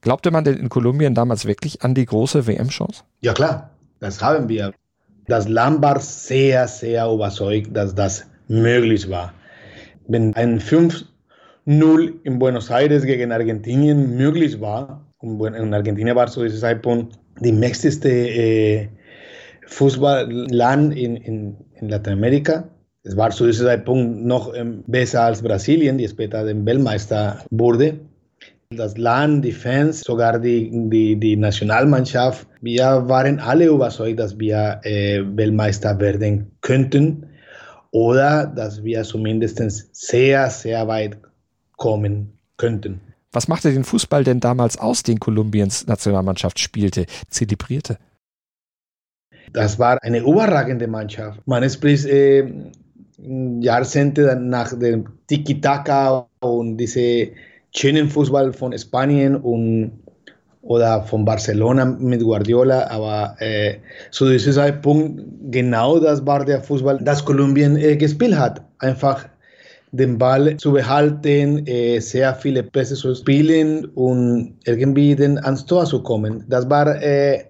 Glaubte 0.00 0.30
man 0.30 0.44
denn 0.44 0.58
in 0.58 0.68
Kolumbien 0.68 1.14
damals 1.14 1.46
wirklich 1.46 1.82
an 1.82 1.94
die 1.94 2.04
große 2.04 2.46
WM-Chance? 2.46 3.04
Ja 3.22 3.32
klar, 3.32 3.70
das 4.00 4.22
haben 4.22 4.48
wir. 4.48 4.74
Das 5.26 5.48
Land 5.48 5.82
war 5.82 6.00
sehr, 6.00 6.68
sehr 6.68 7.10
überzeugt, 7.10 7.74
dass 7.74 7.94
das 7.94 8.26
möglich 8.48 9.08
war. 9.08 9.32
Wenn 10.06 10.34
ein 10.36 10.60
5-0 10.60 11.04
in 12.24 12.38
Buenos 12.38 12.68
Aires 12.70 13.04
gegen 13.04 13.32
Argentinien 13.32 14.16
möglich 14.16 14.60
war, 14.60 15.06
und 15.18 15.72
Argentinien 15.72 16.14
war 16.14 16.26
zu 16.26 16.42
diesem 16.42 16.60
Zeitpunkt 16.60 17.18
die 17.40 17.52
mächtigste 17.52 18.10
äh, 18.10 18.88
Fußballland 19.66 20.94
in, 20.94 21.16
in, 21.16 21.56
in 21.80 21.88
Lateinamerika. 21.88 22.68
Es 23.02 23.16
war 23.16 23.30
zu 23.30 23.46
diesem 23.46 23.66
Zeitpunkt 23.66 24.24
noch 24.24 24.54
ähm, 24.54 24.84
besser 24.86 25.22
als 25.22 25.42
Brasilien, 25.42 25.96
die 25.96 26.08
später 26.08 26.44
den 26.44 26.66
Weltmeister 26.66 27.38
wurde 27.50 27.98
das 28.74 28.96
Land, 28.96 29.44
die 29.44 29.52
Fans, 29.52 30.00
sogar 30.00 30.38
die, 30.38 30.70
die, 30.90 31.16
die 31.16 31.36
Nationalmannschaft. 31.36 32.46
Wir 32.60 33.04
waren 33.08 33.38
alle 33.40 33.66
überzeugt, 33.66 34.18
dass 34.20 34.38
wir 34.38 34.80
äh, 34.82 35.22
Weltmeister 35.24 35.98
werden 36.00 36.52
könnten 36.60 37.26
oder 37.90 38.46
dass 38.46 38.82
wir 38.82 39.02
zumindest 39.04 39.94
sehr, 39.94 40.50
sehr 40.50 40.88
weit 40.88 41.18
kommen 41.76 42.38
könnten. 42.56 43.00
Was 43.32 43.48
machte 43.48 43.72
den 43.72 43.84
Fußball 43.84 44.22
denn 44.22 44.40
damals 44.40 44.78
aus, 44.78 45.02
den 45.02 45.18
Kolumbiens 45.18 45.86
Nationalmannschaft 45.86 46.58
spielte, 46.58 47.06
zelebrierte? 47.28 47.98
Das 49.52 49.78
war 49.78 50.02
eine 50.02 50.18
überragende 50.18 50.86
Mannschaft. 50.86 51.40
Man 51.46 51.68
spricht 51.68 52.06
äh, 52.06 52.52
Jahrzehnte 53.60 54.36
nach 54.36 54.76
dem 54.78 55.06
Tiki-Taka 55.26 56.28
und 56.40 56.76
diese 56.76 57.30
schönen 57.76 58.08
Fußball 58.08 58.52
von 58.52 58.76
Spanien 58.78 59.36
und, 59.36 59.92
oder 60.62 61.02
von 61.02 61.24
Barcelona 61.24 61.84
mit 61.84 62.22
Guardiola, 62.22 62.88
aber 62.88 63.36
äh, 63.40 63.76
zu 64.10 64.28
diesem 64.28 64.52
Zeitpunkt 64.52 65.22
genau 65.50 65.98
das 65.98 66.24
war 66.24 66.44
der 66.44 66.62
Fußball, 66.62 66.98
das 67.02 67.24
Kolumbien 67.24 67.76
äh, 67.76 67.96
gespielt 67.96 68.36
hat. 68.38 68.62
Einfach 68.78 69.26
den 69.92 70.18
Ball 70.18 70.56
zu 70.56 70.72
behalten, 70.72 71.66
äh, 71.66 72.00
sehr 72.00 72.34
viele 72.34 72.62
Pässe 72.62 72.94
zu 72.94 73.14
spielen 73.14 73.84
und 73.94 74.54
irgendwie 74.64 75.14
den 75.14 75.38
ans 75.38 75.66
Tor 75.66 75.84
zu 75.84 76.02
kommen. 76.02 76.44
Das 76.48 76.68
war 76.68 77.00
äh, 77.00 77.44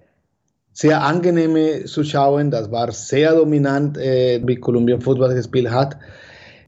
sehr 0.73 1.01
angenehm 1.01 1.85
zu 1.87 2.03
schauen, 2.03 2.51
das 2.51 2.69
war 2.69 2.91
sehr 2.91 3.33
dominant, 3.33 3.97
äh, 3.97 4.41
wie 4.45 4.57
Kolumbien 4.57 5.01
Fußball 5.01 5.33
gespielt 5.33 5.71
hat. 5.71 5.97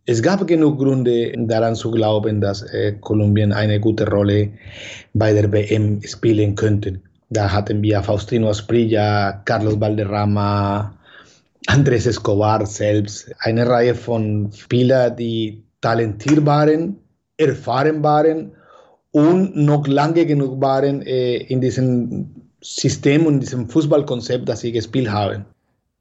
Es 0.10 0.22
gab 0.22 0.48
genug 0.48 0.80
Gründe 0.80 1.34
daran 1.36 1.76
zu 1.76 1.92
glauben, 1.92 2.40
dass 2.40 2.62
äh, 2.62 2.94
Kolumbien 3.02 3.52
eine 3.52 3.78
gute 3.78 4.10
Rolle 4.10 4.52
bei 5.14 5.34
der 5.34 5.52
WM 5.52 6.02
spielen 6.02 6.56
könnte. 6.56 7.02
Da 7.30 7.52
hatten 7.52 7.84
wir 7.84 8.02
Faustino 8.02 8.48
Asprilla, 8.48 9.42
Carlos 9.44 9.78
Valderrama, 9.78 10.94
Andrés 11.68 12.08
Escobar 12.08 12.66
selbst, 12.66 13.30
eine 13.40 13.68
Reihe 13.68 13.94
von 13.94 14.50
Spielern, 14.54 15.14
die 15.18 15.62
talentiert 15.82 16.46
waren, 16.46 16.96
erfahren 17.36 18.02
waren 18.02 18.54
und 19.12 19.58
noch 19.58 19.86
lange 19.88 20.26
genug 20.26 20.62
waren 20.62 21.02
äh, 21.02 21.36
in 21.36 21.60
diesem 21.60 22.30
System 22.62 23.26
und 23.26 23.42
diesem 23.42 23.70
Fußballkonzept, 23.70 24.48
das 24.48 24.62
sie 24.62 24.72
gespielt 24.72 25.12
haben. 25.12 25.44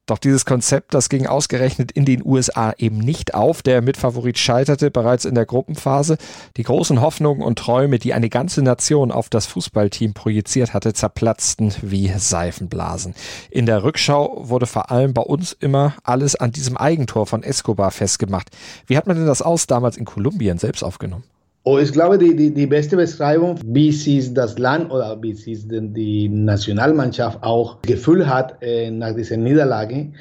Doch 0.07 0.19
dieses 0.19 0.45
Konzept, 0.45 0.95
das 0.95 1.09
ging 1.09 1.27
ausgerechnet 1.27 1.91
in 1.91 2.05
den 2.05 2.25
USA 2.25 2.73
eben 2.79 2.99
nicht 2.99 3.35
auf. 3.35 3.63
Der 3.63 3.83
Mitfavorit 3.83 4.39
scheiterte 4.39 4.93
bereits 4.93 5.25
in 5.25 5.35
der 5.35 5.47
Gruppenphase. 5.47 6.17
Die 6.57 6.63
großen 6.63 7.01
Hoffnungen 7.01 7.43
und 7.43 7.59
Träume, 7.59 7.99
die 7.99 8.15
eine 8.15 8.29
ganze 8.29 8.63
Nation 8.63 9.11
auf 9.11 9.29
das 9.29 9.47
Fußballteam 9.47 10.15
projiziert 10.15 10.75
hatte, 10.75 10.93
zerplatzten 10.93 11.75
wie 11.83 12.13
Seifenblasen. 12.17 13.15
In 13.51 13.67
der 13.67 13.83
Rückschau 13.83 14.49
wurde 14.49 14.67
vor 14.67 14.93
allem 14.93 15.13
bei 15.13 15.23
uns 15.23 15.53
immer 15.53 15.95
alles 16.05 16.37
an 16.37 16.53
diesem 16.53 16.77
Eigentor 16.77 17.27
von 17.27 17.43
Escobar 17.43 17.91
festgemacht. 17.91 18.51
Wie 18.87 18.97
hat 18.97 19.09
man 19.09 19.17
denn 19.17 19.27
das 19.27 19.43
aus 19.43 19.67
damals 19.67 19.97
in 19.97 20.05
Kolumbien 20.05 20.59
selbst 20.59 20.85
aufgenommen? 20.85 21.25
Oh, 21.69 21.79
ich 21.79 21.91
glaube, 21.91 22.17
die, 22.17 22.37
die, 22.37 22.55
die 22.55 22.69
beste 22.69 22.97
Beschreibung, 22.97 23.59
wie 23.65 23.91
sich 23.91 24.33
das 24.33 24.57
Land 24.57 24.89
oder 24.93 25.21
wie 25.21 25.35
sich 25.35 25.67
die 25.67 26.29
Nationalmannschaft 26.29 27.43
auch 27.43 27.83
gefühlt 27.83 28.25
hat 28.29 28.63
äh, 28.63 28.89
nach 28.89 29.17
dieser 29.17 29.37
Niederlage 29.37 30.13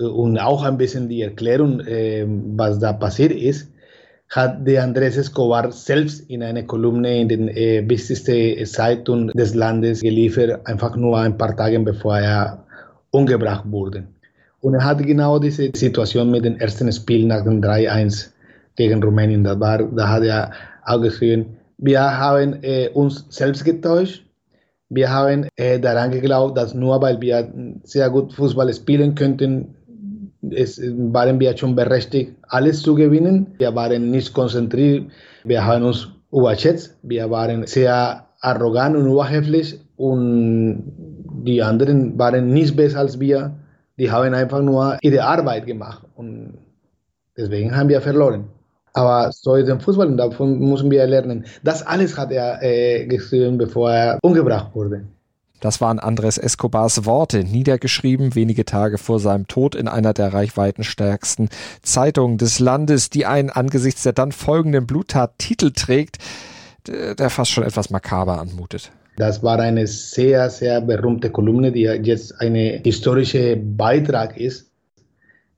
äh, 0.00 0.02
und 0.02 0.36
auch 0.36 0.64
ein 0.64 0.76
bisschen 0.76 1.08
die 1.08 1.22
Erklärung, 1.22 1.78
äh, 1.78 2.26
was 2.26 2.80
da 2.80 2.92
passiert 2.92 3.30
ist, 3.30 3.68
hat 4.30 4.66
der 4.66 4.84
Andrés 4.84 5.16
Escobar 5.16 5.70
selbst 5.70 6.28
in 6.28 6.42
einer 6.42 6.64
Kolumne 6.64 7.20
in 7.20 7.28
den 7.28 7.48
äh, 7.50 7.88
wichtigsten 7.88 8.66
Zeitung 8.66 9.28
des 9.28 9.54
Landes 9.54 10.00
geliefert, 10.00 10.66
einfach 10.66 10.96
nur 10.96 11.18
ein 11.18 11.38
paar 11.38 11.56
Tage 11.56 11.78
bevor 11.78 12.18
er 12.18 12.64
umgebracht 13.12 13.64
wurde. 13.70 14.08
Und 14.60 14.74
er 14.74 14.84
hatte 14.84 15.04
genau 15.04 15.38
diese 15.38 15.70
Situation 15.72 16.32
mit 16.32 16.44
dem 16.44 16.56
ersten 16.56 16.90
Spiel 16.90 17.26
nach 17.26 17.44
dem 17.44 17.62
3-1 17.62 18.33
gegen 18.76 19.02
Rumänien. 19.02 19.44
Da, 19.44 19.58
war, 19.58 19.78
da 19.82 20.08
hat 20.08 20.24
er 20.24 20.52
auch 20.84 21.00
geschrieben, 21.00 21.56
wir 21.78 22.00
haben 22.00 22.62
äh, 22.62 22.88
uns 22.88 23.26
selbst 23.28 23.64
getäuscht. 23.64 24.24
Wir 24.88 25.10
haben 25.10 25.48
äh, 25.56 25.80
daran 25.80 26.10
geglaubt, 26.10 26.56
dass 26.56 26.74
nur 26.74 27.00
weil 27.02 27.20
wir 27.20 27.52
sehr 27.82 28.10
gut 28.10 28.32
Fußball 28.32 28.72
spielen 28.72 29.14
könnten, 29.14 29.74
es, 30.50 30.80
waren 30.80 31.40
wir 31.40 31.56
schon 31.56 31.74
berechtigt, 31.74 32.32
alles 32.48 32.82
zu 32.82 32.94
gewinnen. 32.94 33.54
Wir 33.58 33.74
waren 33.74 34.10
nicht 34.10 34.32
konzentriert, 34.34 35.10
wir 35.44 35.64
haben 35.64 35.84
uns 35.84 36.08
überschätzt, 36.32 36.96
wir 37.02 37.30
waren 37.30 37.66
sehr 37.66 38.26
arrogant 38.40 38.96
und 38.96 39.10
überheblich 39.10 39.80
und 39.96 40.92
die 41.44 41.62
anderen 41.62 42.18
waren 42.18 42.52
nicht 42.52 42.76
besser 42.76 43.00
als 43.00 43.18
wir. 43.18 43.54
Die 43.98 44.10
haben 44.10 44.34
einfach 44.34 44.60
nur 44.60 44.98
ihre 45.02 45.22
Arbeit 45.24 45.66
gemacht 45.66 46.02
und 46.16 46.58
deswegen 47.36 47.76
haben 47.76 47.88
wir 47.88 48.00
verloren. 48.00 48.44
Aber 48.94 49.32
so 49.32 49.56
ist 49.56 49.68
im 49.68 49.80
Fußball 49.80 50.06
und 50.06 50.16
davon 50.16 50.58
müssen 50.60 50.90
wir 50.90 51.06
lernen. 51.06 51.44
Das 51.64 51.84
alles 51.84 52.16
hat 52.16 52.30
er 52.30 52.62
äh, 52.62 53.06
geschrieben, 53.06 53.58
bevor 53.58 53.90
er 53.90 54.18
umgebracht 54.22 54.74
wurde. 54.74 55.04
Das 55.60 55.80
waren 55.80 55.98
Andres 55.98 56.38
Escobars 56.38 57.04
Worte, 57.04 57.42
niedergeschrieben 57.42 58.34
wenige 58.34 58.64
Tage 58.64 58.98
vor 58.98 59.18
seinem 59.18 59.48
Tod 59.48 59.74
in 59.74 59.88
einer 59.88 60.12
der 60.12 60.32
reichweitenstärksten 60.32 61.48
Zeitungen 61.82 62.38
des 62.38 62.60
Landes, 62.60 63.10
die 63.10 63.26
einen 63.26 63.50
angesichts 63.50 64.02
der 64.02 64.12
dann 64.12 64.30
folgenden 64.30 64.86
Bluttat 64.86 65.38
Titel 65.38 65.72
trägt, 65.72 66.18
der 66.86 67.30
fast 67.30 67.50
schon 67.50 67.64
etwas 67.64 67.90
makaber 67.90 68.40
anmutet. 68.40 68.92
Das 69.16 69.42
war 69.42 69.58
eine 69.58 69.86
sehr, 69.86 70.50
sehr 70.50 70.80
berühmte 70.80 71.30
Kolumne, 71.30 71.72
die 71.72 71.82
jetzt 71.82 72.40
eine 72.40 72.80
historische 72.84 73.56
Beitrag 73.56 74.36
ist 74.36 74.66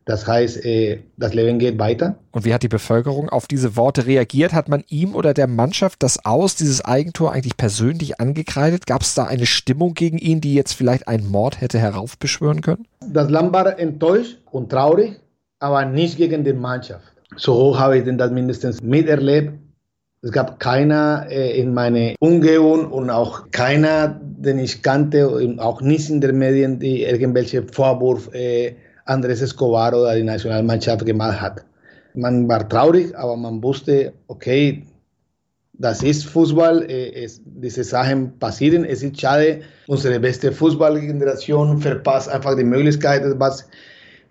das 0.06 0.24
heißt, 0.24 0.64
äh, 0.64 1.00
das 1.16 1.34
Leben 1.34 1.58
geht 1.58 1.80
weiter. 1.80 2.14
Und 2.30 2.44
wie 2.44 2.54
hat 2.54 2.62
die 2.62 2.68
Bevölkerung 2.68 3.28
auf 3.28 3.48
diese 3.48 3.74
Worte 3.74 4.06
reagiert? 4.06 4.52
Hat 4.52 4.68
man 4.68 4.84
ihm 4.88 5.16
oder 5.16 5.34
der 5.34 5.48
Mannschaft 5.48 6.04
das 6.04 6.24
Aus, 6.24 6.54
dieses 6.54 6.80
Eigentor 6.80 7.32
eigentlich 7.32 7.56
persönlich 7.56 8.20
angekreidet? 8.20 8.86
Gab 8.86 9.02
es 9.02 9.14
da 9.14 9.24
eine 9.24 9.46
Stimmung 9.46 9.94
gegen 9.94 10.18
ihn, 10.18 10.40
die 10.40 10.54
jetzt 10.54 10.74
vielleicht 10.74 11.08
einen 11.08 11.28
Mord 11.28 11.60
hätte 11.60 11.80
heraufbeschwören 11.80 12.60
können? 12.60 12.86
Das 13.00 13.28
Land 13.30 13.52
war 13.52 13.76
enttäuscht 13.80 14.38
und 14.52 14.70
traurig, 14.70 15.18
aber 15.58 15.84
nicht 15.84 16.16
gegen 16.18 16.44
die 16.44 16.52
Mannschaft. 16.52 17.12
So 17.36 17.76
habe 17.76 17.98
ich 17.98 18.04
denn 18.04 18.16
das 18.16 18.30
mindestens 18.30 18.80
miterlebt. 18.80 19.54
Es 20.22 20.30
gab 20.30 20.60
keiner 20.60 21.26
äh, 21.28 21.60
in 21.60 21.74
meiner 21.74 22.14
Umgebung 22.20 22.92
und 22.92 23.10
auch 23.10 23.50
keiner, 23.50 24.20
den 24.22 24.60
ich 24.60 24.82
kannte, 24.82 25.56
auch 25.58 25.80
nicht 25.80 26.10
in 26.10 26.20
den 26.20 26.38
Medien, 26.38 26.78
die 26.78 27.02
irgendwelche 27.02 27.64
Vorwürfe 27.64 28.32
äh, 28.34 28.76
Andrés 29.06 29.42
Escobar 29.42 29.94
oder 29.94 30.14
die 30.16 30.22
Nationalmannschaft 30.22 31.06
gemacht 31.06 31.40
hat. 31.40 31.64
Man 32.14 32.48
war 32.48 32.68
traurig, 32.68 33.16
aber 33.16 33.36
man 33.36 33.62
wusste, 33.62 34.12
okay, 34.26 34.84
das 35.74 36.02
ist 36.02 36.24
Fußball, 36.24 36.90
äh, 36.90 37.24
es, 37.24 37.40
diese 37.44 37.84
Sachen 37.84 38.38
passieren, 38.38 38.84
es 38.84 39.02
ist 39.02 39.20
schade, 39.20 39.60
unsere 39.86 40.18
beste 40.18 40.50
Fußballgeneration 40.50 41.78
verpasst 41.78 42.28
einfach 42.28 42.56
die 42.56 42.64
Möglichkeit, 42.64 43.22
etwas 43.22 43.68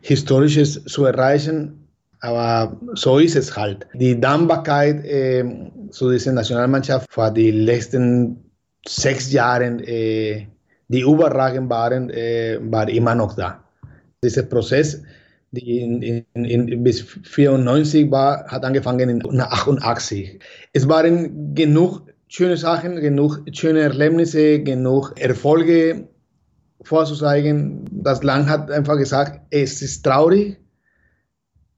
Historisches 0.01 0.83
zu 0.85 1.05
erreichen, 1.05 1.87
aber 2.19 2.79
so 2.93 3.19
ist 3.19 3.35
es 3.35 3.55
halt. 3.55 3.85
Die 3.93 4.19
Dankbarkeit 4.19 5.05
äh, 5.05 5.45
zu 5.91 6.09
dieser 6.09 6.33
Nationalmannschaft 6.33 7.07
vor 7.11 7.31
die 7.31 7.51
letzten 7.51 8.43
sechs 8.87 9.31
Jahren, 9.31 9.79
äh, 9.79 10.47
die 10.87 11.01
überragend 11.01 11.69
waren, 11.69 12.09
äh, 12.09 12.59
war 12.61 12.89
immer 12.89 13.15
noch 13.15 13.35
da 13.35 13.64
dieser 14.25 14.43
Prozess, 14.43 15.01
die 15.51 15.79
in, 15.79 16.01
in, 16.01 16.45
in, 16.45 16.83
bis 16.83 17.01
94 17.01 18.11
war, 18.11 18.45
hat 18.47 18.63
angefangen 18.65 19.09
in 19.09 19.41
88. 19.41 20.39
Es 20.73 20.87
waren 20.87 21.55
genug 21.55 22.01
schöne 22.27 22.57
Sachen, 22.57 22.99
genug 22.99 23.41
schöne 23.53 23.81
Erlebnisse, 23.81 24.59
genug 24.61 25.13
Erfolge 25.19 26.07
vorzuzeigen. 26.81 27.85
Das 27.91 28.23
Land 28.23 28.49
hat 28.49 28.69
einfach 28.69 28.97
gesagt, 28.97 29.41
es 29.49 29.81
ist 29.81 30.03
traurig, 30.03 30.57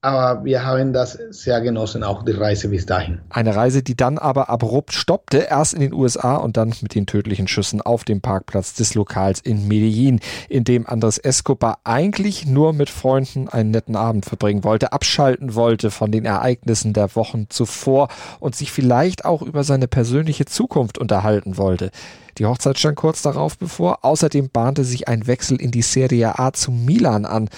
aber 0.00 0.44
wir 0.44 0.64
haben 0.64 0.92
das 0.92 1.18
sehr 1.30 1.60
genossen, 1.60 2.04
auch 2.04 2.24
die 2.24 2.32
Reise 2.32 2.68
bis 2.68 2.86
dahin. 2.86 3.20
Eine 3.30 3.56
Reise, 3.56 3.82
die 3.82 3.96
dann 3.96 4.16
aber 4.16 4.48
abrupt 4.48 4.92
stoppte, 4.92 5.38
erst 5.38 5.74
in 5.74 5.80
den 5.80 5.92
USA 5.92 6.36
und 6.36 6.56
dann 6.56 6.72
mit 6.80 6.94
den 6.94 7.06
tödlichen 7.06 7.48
Schüssen 7.48 7.80
auf 7.80 8.04
dem 8.04 8.20
Parkplatz 8.20 8.74
des 8.74 8.94
Lokals 8.94 9.40
in 9.40 9.66
Medellin, 9.66 10.20
in 10.48 10.62
dem 10.62 10.86
Andres 10.86 11.18
Escobar 11.18 11.80
eigentlich 11.82 12.46
nur 12.46 12.72
mit 12.72 12.90
Freunden 12.90 13.48
einen 13.48 13.72
netten 13.72 13.96
Abend 13.96 14.24
verbringen 14.24 14.62
wollte, 14.62 14.92
abschalten 14.92 15.56
wollte 15.56 15.90
von 15.90 16.12
den 16.12 16.24
Ereignissen 16.24 16.92
der 16.92 17.16
Wochen 17.16 17.46
zuvor 17.48 18.08
und 18.38 18.54
sich 18.54 18.70
vielleicht 18.70 19.24
auch 19.24 19.42
über 19.42 19.64
seine 19.64 19.88
persönliche 19.88 20.44
Zukunft 20.44 20.98
unterhalten 20.98 21.56
wollte. 21.56 21.90
Die 22.38 22.46
Hochzeit 22.46 22.78
stand 22.78 22.96
kurz 22.96 23.22
darauf 23.22 23.58
bevor. 23.58 24.04
Außerdem 24.04 24.50
bahnte 24.50 24.84
sich 24.84 25.08
ein 25.08 25.26
Wechsel 25.26 25.60
in 25.60 25.72
die 25.72 25.82
Serie 25.82 26.38
A 26.38 26.52
zu 26.52 26.70
Milan 26.70 27.24
an. 27.24 27.48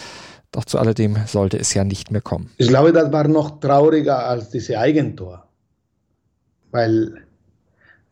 Doch 0.52 0.64
zu 0.64 0.78
alledem 0.78 1.16
sollte 1.26 1.58
es 1.58 1.74
ja 1.74 1.84
nicht 1.84 2.10
mehr 2.10 2.20
kommen. 2.20 2.50
Ich 2.56 2.68
glaube, 2.68 2.92
das 2.92 3.12
war 3.12 3.28
noch 3.28 3.60
trauriger 3.60 4.26
als 4.26 4.50
diese 4.50 4.78
Eigentor. 4.78 5.46
Weil 6.72 7.24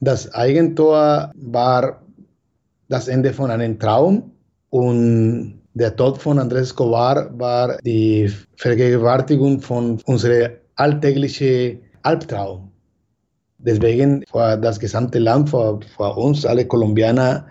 das 0.01 0.33
Eigentor 0.33 1.33
war 1.35 2.03
das 2.88 3.09
Ende 3.09 3.33
von 3.33 3.51
einem 3.51 3.79
Traum 3.79 4.31
und 4.70 5.61
der 5.74 5.94
Tod 5.94 6.18
von 6.18 6.38
Andrés 6.38 6.62
Escobar 6.62 7.38
war 7.38 7.79
die 7.79 8.33
Vergegenwärtigung 8.57 9.61
von 9.61 10.01
unserem 10.07 10.53
alltäglichen 10.77 11.81
Albtraum. 12.03 12.70
Deswegen 13.59 14.24
war 14.33 14.57
das 14.57 14.79
gesamte 14.79 15.18
Land, 15.18 15.51
vor 15.51 15.81
uns, 16.16 16.46
alle 16.46 16.64
Kolumbianer, 16.66 17.46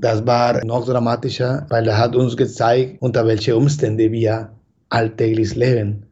das 0.00 0.26
war 0.26 0.64
noch 0.64 0.86
dramatischer, 0.86 1.66
weil 1.68 1.86
er 1.86 1.98
hat 1.98 2.16
uns 2.16 2.36
gezeigt, 2.36 2.96
unter 3.00 3.26
welchen 3.26 3.54
Umständen 3.54 4.12
wir 4.12 4.50
alltäglich 4.88 5.54
leben. 5.54 6.06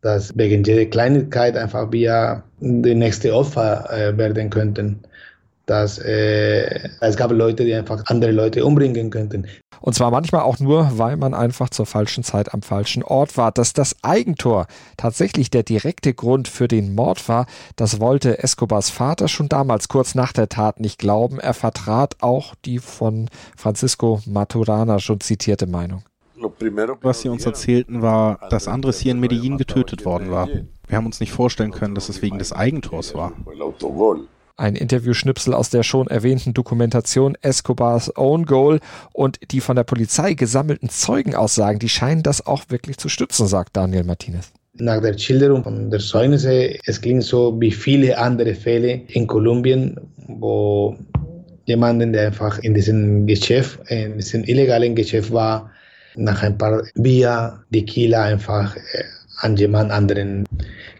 Dass 0.00 0.36
wegen 0.36 0.62
jeder 0.64 0.84
Kleinigkeit 0.86 1.56
einfach 1.56 1.90
wir 1.90 2.44
die 2.60 2.94
nächste 2.94 3.34
Opfer 3.34 3.90
äh, 3.90 4.16
werden 4.16 4.50
könnten. 4.50 5.00
Dass 5.66 5.98
äh, 5.98 6.88
es 7.00 7.16
gab 7.16 7.32
Leute, 7.32 7.64
die 7.64 7.74
einfach 7.74 8.04
andere 8.06 8.32
Leute 8.32 8.64
umbringen 8.64 9.10
könnten. 9.10 9.46
Und 9.80 9.94
zwar 9.94 10.10
manchmal 10.10 10.42
auch 10.42 10.58
nur, 10.60 10.98
weil 10.98 11.16
man 11.16 11.34
einfach 11.34 11.68
zur 11.68 11.86
falschen 11.86 12.24
Zeit 12.24 12.54
am 12.54 12.62
falschen 12.62 13.02
Ort 13.02 13.36
war. 13.36 13.52
Dass 13.52 13.72
das 13.72 13.96
Eigentor 14.02 14.66
tatsächlich 14.96 15.50
der 15.50 15.62
direkte 15.62 16.14
Grund 16.14 16.48
für 16.48 16.68
den 16.68 16.94
Mord 16.94 17.28
war, 17.28 17.46
das 17.76 18.00
wollte 18.00 18.42
Escobars 18.42 18.90
Vater 18.90 19.28
schon 19.28 19.48
damals 19.48 19.88
kurz 19.88 20.14
nach 20.14 20.32
der 20.32 20.48
Tat 20.48 20.80
nicht 20.80 20.98
glauben. 20.98 21.38
Er 21.38 21.54
vertrat 21.54 22.16
auch 22.20 22.54
die 22.64 22.78
von 22.78 23.28
Francisco 23.56 24.20
Maturana 24.26 24.98
schon 24.98 25.20
zitierte 25.20 25.66
Meinung. 25.66 26.02
Was 27.02 27.20
sie 27.20 27.28
uns 27.28 27.46
erzählten, 27.46 28.02
war, 28.02 28.38
dass 28.50 28.68
Andres 28.68 28.98
hier 28.98 29.12
in 29.12 29.20
Medellin 29.20 29.56
getötet 29.56 30.04
worden 30.04 30.30
war. 30.30 30.48
Wir 30.86 30.96
haben 30.96 31.06
uns 31.06 31.20
nicht 31.20 31.32
vorstellen 31.32 31.70
können, 31.70 31.94
dass 31.94 32.08
es 32.08 32.22
wegen 32.22 32.38
des 32.38 32.52
Eigentors 32.52 33.14
war. 33.14 33.32
Ein 34.56 34.76
Interviewschnipsel 34.76 35.52
aus 35.52 35.70
der 35.70 35.82
schon 35.82 36.06
erwähnten 36.06 36.54
Dokumentation 36.54 37.36
Escobars 37.42 38.16
Own 38.16 38.46
Goal 38.46 38.78
und 39.12 39.38
die 39.50 39.60
von 39.60 39.74
der 39.74 39.82
Polizei 39.82 40.34
gesammelten 40.34 40.88
Zeugenaussagen, 40.88 41.80
die 41.80 41.88
scheinen 41.88 42.22
das 42.22 42.46
auch 42.46 42.62
wirklich 42.68 42.96
zu 42.96 43.08
stützen, 43.08 43.48
sagt 43.48 43.76
Daniel 43.76 44.04
Martinez. 44.04 44.52
Nach 44.74 45.00
der 45.00 45.18
Schilderung 45.18 45.64
von 45.64 45.90
der 45.90 45.98
Zeugnisse, 45.98 46.78
es 46.84 47.00
klingt 47.00 47.24
so 47.24 47.60
wie 47.60 47.72
viele 47.72 48.16
andere 48.16 48.54
Fälle 48.54 49.02
in 49.08 49.26
Kolumbien, 49.26 49.98
wo 50.28 50.96
jemanden, 51.64 52.12
der 52.12 52.28
einfach 52.28 52.60
in 52.60 52.74
diesem 52.74 53.26
Geschäft, 53.26 53.80
in 53.88 54.18
diesem 54.18 54.44
illegalen 54.44 54.94
Geschäft 54.94 55.32
war, 55.32 55.68
nach 56.14 56.44
ein 56.44 56.56
paar 56.56 56.84
Bier 56.94 57.58
die 57.70 57.84
Kieler 57.84 58.22
einfach 58.22 58.76
äh, 58.76 59.02
an 59.38 59.56
jemand 59.56 59.90
anderen 59.90 60.44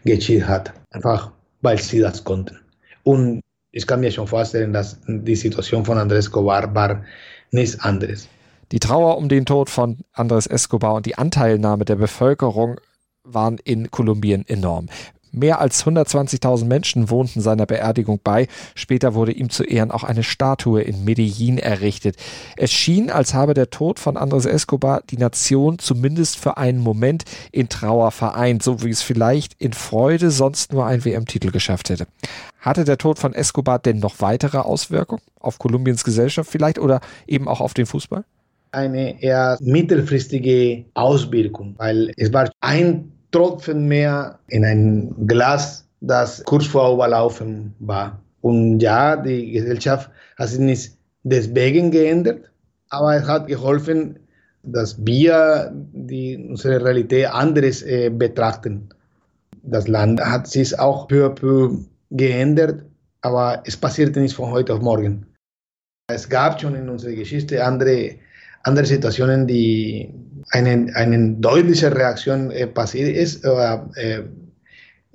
geschickt 0.05 0.49
hat. 0.49 0.73
Einfach, 0.91 1.31
weil 1.63 1.79
sie 1.79 2.01
das 2.01 2.25
konnten. 2.25 2.59
Und 3.05 3.44
ich 3.75 3.89
kann 3.89 4.01
mir 4.01 4.13
schon 4.13 4.29
vorstellen, 4.29 4.73
dass 4.73 4.99
die 5.09 5.35
Situation 5.35 5.85
von 5.85 5.99
Andrés 5.99 6.19
Escobar 6.19 6.73
war 6.75 7.03
nichts 7.51 7.79
anderes. 7.81 8.29
Die 8.71 8.79
Trauer 8.79 9.19
um 9.19 9.29
den 9.29 9.47
Tod 9.47 9.69
von 9.69 9.99
Andrés 10.15 10.49
Escobar 10.49 10.95
und 10.95 11.07
die 11.07 11.19
Anteilnahme 11.19 11.85
der 11.85 11.97
Bevölkerung 11.97 12.81
waren 13.25 13.59
in 13.65 13.91
Kolumbien 13.91 14.47
enorm. 14.47 14.89
Mehr 15.33 15.61
als 15.61 15.85
120.000 15.85 16.65
Menschen 16.67 17.11
wohnten 17.11 17.41
seiner 17.41 17.67
Beerdigung 17.67 18.21
bei. 18.23 18.47
Später 18.77 19.15
wurde 19.15 19.33
ihm 19.33 19.51
zu 19.51 19.65
Ehren 19.65 19.91
auch 19.91 20.05
eine 20.05 20.23
Statue 20.23 20.81
in 20.81 21.05
Medellin 21.05 21.59
errichtet. 21.59 22.17
Es 22.57 22.71
schien, 22.71 23.11
als 23.11 23.35
habe 23.35 23.55
der 23.55 23.71
Tod 23.71 23.99
von 23.99 24.17
Andres 24.17 24.47
Escobar 24.47 25.03
die 25.11 25.17
Nation 25.17 25.81
zumindest 25.81 26.39
für 26.39 26.57
einen 26.57 26.79
Moment 26.79 27.25
in 27.51 27.69
Trauer 27.69 28.13
vereint, 28.13 28.63
so 28.63 28.85
wie 28.85 28.91
es 28.91 29.03
vielleicht 29.03 29.55
in 29.61 29.73
Freude 29.73 30.31
sonst 30.31 30.73
nur 30.73 30.87
ein 30.87 31.05
WM-Titel 31.05 31.51
geschafft 31.51 31.91
hätte. 31.91 32.07
Hatte 32.65 32.85
der 32.85 32.97
Tod 32.97 33.19
von 33.19 33.35
Escobar 33.35 33.79
denn 33.79 33.99
noch 33.99 34.23
weitere 34.23 34.57
Auswirkungen 34.57 35.21
auf 35.39 35.59
Kolumbiens 35.59 36.03
Gesellschaft 36.03 36.51
vielleicht 36.51 36.79
oder 36.79 37.03
eben 37.27 37.47
auch 37.47 37.61
auf 37.61 37.75
den 37.75 37.85
Fußball? 37.85 38.25
Eine 38.73 39.23
eher 39.23 39.59
mittelfristige 39.61 40.87
Auswirkung, 40.95 41.75
weil 41.77 42.11
es 42.17 42.33
war 42.33 42.51
ein 42.61 43.13
Tropfen 43.33 43.87
mehr 43.87 44.39
in 44.49 44.65
ein 44.65 45.15
Glas, 45.27 45.87
das 46.01 46.43
kurz 46.45 46.65
vor 46.65 46.95
Überlaufen 46.95 47.75
war. 47.81 48.19
Und 48.41 48.81
ja, 48.81 49.17
die 49.17 49.53
Gesellschaft 49.53 50.11
hat 50.39 50.49
sich 50.49 50.59
nicht 50.59 50.97
deswegen 51.23 51.91
geändert, 51.91 52.51
aber 52.89 53.15
es 53.15 53.29
hat 53.29 53.47
geholfen, 53.47 54.19
dass 54.63 54.97
wir 55.05 55.71
die, 55.93 56.39
unsere 56.49 56.83
Realität 56.83 57.27
anderes 57.27 57.83
äh, 57.83 58.09
betrachten. 58.09 58.89
Das 59.63 59.87
Land 59.87 60.23
hat 60.23 60.47
sich 60.47 60.79
auch 60.79 61.09
peu 61.09 61.27
à 61.27 61.29
peu 61.29 61.77
geändert, 62.15 62.83
aber 63.21 63.63
es 63.67 63.77
passierte 63.77 64.21
nicht 64.21 64.35
von 64.35 64.51
heute 64.51 64.75
auf 64.75 64.81
morgen. 64.81 65.27
Es 66.09 66.29
gab 66.29 66.61
schon 66.61 66.75
in 66.75 66.89
unserer 66.89 67.13
Geschichte 67.13 67.65
andere, 67.65 68.17
andere 68.63 68.87
Situationen, 68.87 69.47
die 69.47 70.15
eine, 70.51 70.91
eine 70.95 71.33
deutliche 71.35 71.95
Reaktion 71.95 72.51
äh, 72.51 72.67
passiert 72.67 73.15
ist. 73.17 73.45
Äh, 73.45 74.25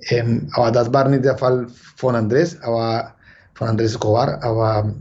äh, 0.08 0.24
aber 0.52 0.70
das 0.70 0.92
war 0.92 1.08
nicht 1.08 1.24
der 1.24 1.38
Fall 1.38 1.66
von 1.96 2.14
Andrés, 2.14 2.60
aber 2.62 3.14
von 3.54 3.68
Andrés 3.68 3.94
Escobar. 3.94 4.42
Aber 4.42 4.94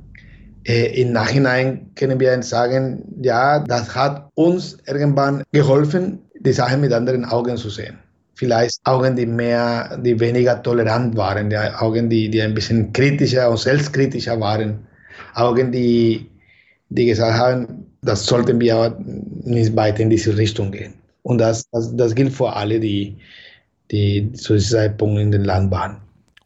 äh, 0.66 1.02
im 1.02 1.14
Nachhinein 1.14 1.92
können 1.96 2.20
wir 2.20 2.42
sagen, 2.44 3.04
ja, 3.22 3.60
das 3.60 3.96
hat 3.96 4.30
uns 4.36 4.78
irgendwann 4.86 5.44
geholfen, 5.52 6.20
die 6.40 6.54
Sache 6.54 6.78
mit 6.78 6.94
anderen 6.94 7.26
Augen 7.26 7.58
zu 7.58 7.70
sehen. 7.70 7.98
Vielleicht 8.40 8.80
Augen, 8.86 9.18
die 9.18 9.26
mehr, 9.26 10.00
die 10.02 10.18
weniger 10.18 10.64
tolerant 10.64 11.18
waren, 11.18 11.50
die 11.50 11.58
Augen, 11.58 12.10
die, 12.10 12.30
die 12.30 12.42
ein 12.42 12.54
bisschen 12.54 12.94
kritischer 12.94 13.50
und 13.50 13.60
selbstkritischer 13.60 14.40
waren, 14.40 14.80
Augen, 15.34 15.74
die, 15.74 16.26
die 16.88 17.08
gesagt 17.08 17.38
haben, 17.38 17.86
das 18.02 18.26
sollten 18.26 18.62
wir 18.62 18.78
aber 18.78 18.98
nicht 19.44 19.76
weiter 19.76 20.00
in 20.00 20.10
diese 20.10 20.38
Richtung 20.38 20.72
gehen. 20.72 20.94
Und 21.24 21.40
das, 21.40 21.66
das, 21.74 21.94
das 21.98 22.16
gilt 22.16 22.32
für 22.32 22.54
alle, 22.54 22.80
die, 22.80 23.18
die 23.92 24.32
zu 24.32 24.54
diesem 24.54 24.78
Zeitpunkt 24.78 25.20
in 25.20 25.32
den 25.32 25.44
Land 25.44 25.70
waren. 25.70 25.98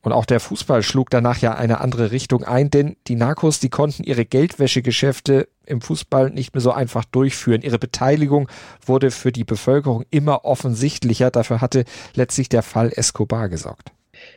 Und 0.04 0.12
auch 0.12 0.26
der 0.26 0.42
Fußball 0.42 0.84
schlug 0.84 1.10
danach 1.10 1.38
ja 1.40 1.56
eine 1.56 1.80
andere 1.80 2.12
Richtung 2.12 2.44
ein, 2.44 2.70
denn 2.70 2.98
die 3.08 3.16
Narcos, 3.16 3.62
die 3.62 3.70
konnten 3.70 4.04
ihre 4.04 4.26
Geldwäschegeschäfte 4.26 5.48
im 5.66 5.80
Fußball 5.80 6.30
nicht 6.30 6.54
mehr 6.54 6.62
so 6.62 6.72
einfach 6.72 7.06
durchführen. 7.06 7.62
Ihre 7.62 7.80
Beteiligung 7.80 8.50
wurde 8.86 9.12
für 9.12 9.32
die 9.32 9.46
Bevölkerung 9.46 10.04
immer 10.12 10.44
offensichtlicher. 10.44 11.32
Dafür 11.32 11.62
hatte 11.62 11.86
letztlich 12.16 12.50
der 12.50 12.64
Fall 12.64 12.92
Escobar 12.94 13.48
gesorgt. 13.48 13.92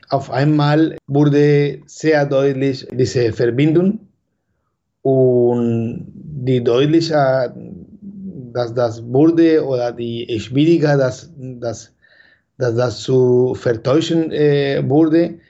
Auf 0.08 0.30
einmal 0.30 0.96
wurde 1.08 1.80
sehr 1.86 2.26
deutlich 2.26 2.86
diese 2.92 3.32
Verbindung 3.32 3.98
und 5.02 6.06
die 6.14 6.62
deutlicher, 6.62 7.52
dass 8.52 8.72
das 8.72 9.04
wurde 9.04 9.64
oder 9.66 9.90
die 9.90 10.38
schwieriger, 10.38 10.96
dass, 10.96 11.30
dass, 11.36 11.92
dass 12.56 12.74
das 12.76 13.00
zu 13.00 13.54
vertäuschen 13.54 14.30
äh, 14.30 14.82
wurde, 14.88 15.40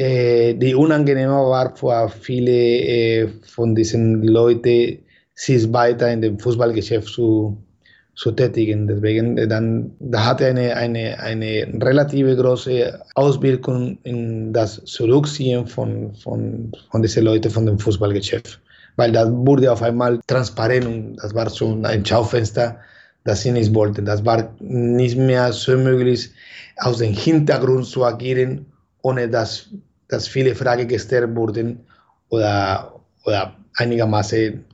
äh, 0.00 0.54
die 0.54 0.74
unangenehmer 0.74 1.50
war 1.50 1.76
für 1.76 2.08
viele 2.08 2.50
äh, 2.50 3.28
von 3.42 3.74
diesen 3.74 4.22
Leuten, 4.22 4.98
sich 5.34 5.72
weiter 5.72 6.10
in 6.10 6.22
dem 6.22 6.38
Fußballgeschäft 6.38 7.08
zu, 7.08 7.56
zu 8.14 8.32
tätigen. 8.32 8.86
Deswegen 8.86 9.36
äh, 9.36 9.46
dann, 9.46 9.92
da 10.00 10.24
hatte 10.24 10.46
eine, 10.46 10.74
eine, 10.74 11.18
eine 11.20 11.68
relative 11.82 12.34
große 12.36 12.98
Auswirkung 13.14 13.98
in 14.04 14.52
das 14.52 14.82
Zurückziehen 14.84 15.66
von, 15.66 16.14
von, 16.14 16.72
von 16.90 17.02
diesen 17.02 17.24
Leuten 17.24 17.50
von 17.50 17.66
dem 17.66 17.78
Fußballgeschäft 17.78 18.60
weil 18.96 19.12
das 19.12 19.30
wurde 19.30 19.72
auf 19.72 19.82
einmal 19.82 20.20
transparent 20.26 20.84
und 20.84 21.16
das 21.16 21.34
war 21.34 21.48
so 21.48 21.80
ein 21.82 22.04
Schaufenster, 22.04 22.76
das 23.24 23.40
sie 23.40 23.50
nicht 23.50 23.72
wollten. 23.74 24.04
Das 24.04 24.24
war 24.26 24.52
nicht 24.58 25.16
mehr 25.16 25.52
so 25.54 25.76
möglich, 25.76 26.30
aus 26.76 26.98
dem 26.98 27.14
Hintergrund 27.14 27.86
zu 27.86 28.04
agieren, 28.04 28.66
ohne 29.02 29.28
dass, 29.28 29.68
dass 30.10 30.28
viele 30.28 30.54
Fragen 30.54 30.88
gestellt 30.88 31.34
wurden 31.34 31.80
oder, 32.28 33.00
oder 33.24 33.54
einigermaßen 33.76 34.64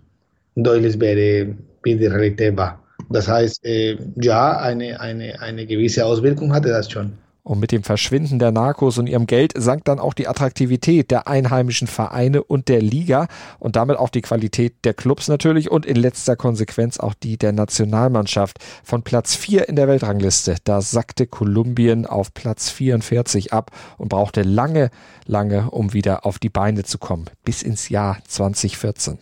deutlich 0.57 0.99
wäre, 0.99 1.55
wie 1.83 1.97
die 1.97 2.07
Realität 2.07 2.57
war. 2.57 2.83
Das 3.11 3.29
heißt, 3.29 3.65
äh, 3.65 3.97
ja, 4.17 4.59
eine, 4.59 4.99
eine, 5.01 5.41
eine 5.41 5.67
gewisse 5.67 6.05
Auswirkung 6.05 6.53
hatte 6.53 6.71
das 6.71 6.91
schon. 6.91 7.13
Und 7.47 7.61
mit 7.61 7.71
dem 7.71 7.85
Verschwinden 7.85 8.41
der 8.41 8.51
Narcos 8.51 8.99
und 8.99 9.07
ihrem 9.07 9.29
Geld 9.29 9.53
sank 9.57 9.85
dann 9.85 10.01
auch 10.01 10.15
die 10.15 10.27
Attraktivität 10.27 11.13
der 11.13 11.29
einheimischen 11.29 11.87
Vereine 11.87 12.43
und 12.43 12.67
der 12.67 12.83
Liga 12.83 13.29
und 13.61 13.77
damit 13.77 13.99
auch 13.99 14.09
die 14.09 14.21
Qualität 14.21 14.75
der 14.83 14.95
Clubs 14.95 15.29
natürlich 15.29 15.71
und 15.71 15.87
in 15.87 15.95
letzter 15.95 16.35
Konsequenz 16.35 16.99
auch 16.99 17.15
die 17.15 17.39
der 17.39 17.53
Nationalmannschaft. 17.53 18.59
Von 18.83 19.05
Platz 19.05 19.37
4 19.37 19.69
in 19.69 19.77
der 19.77 19.87
Weltrangliste, 19.87 20.57
da 20.65 20.81
sackte 20.81 21.29
Kolumbien 21.29 22.05
auf 22.05 22.35
Platz 22.35 22.69
44 22.71 23.53
ab 23.53 23.71
und 23.97 24.09
brauchte 24.09 24.43
lange, 24.43 24.91
lange, 25.25 25.71
um 25.71 25.93
wieder 25.93 26.27
auf 26.27 26.41
die 26.41 26.51
Beine 26.51 26.83
zu 26.83 26.99
kommen, 26.99 27.27
bis 27.45 27.63
ins 27.63 27.91
Jahr 27.91 28.19
2014. 28.27 29.19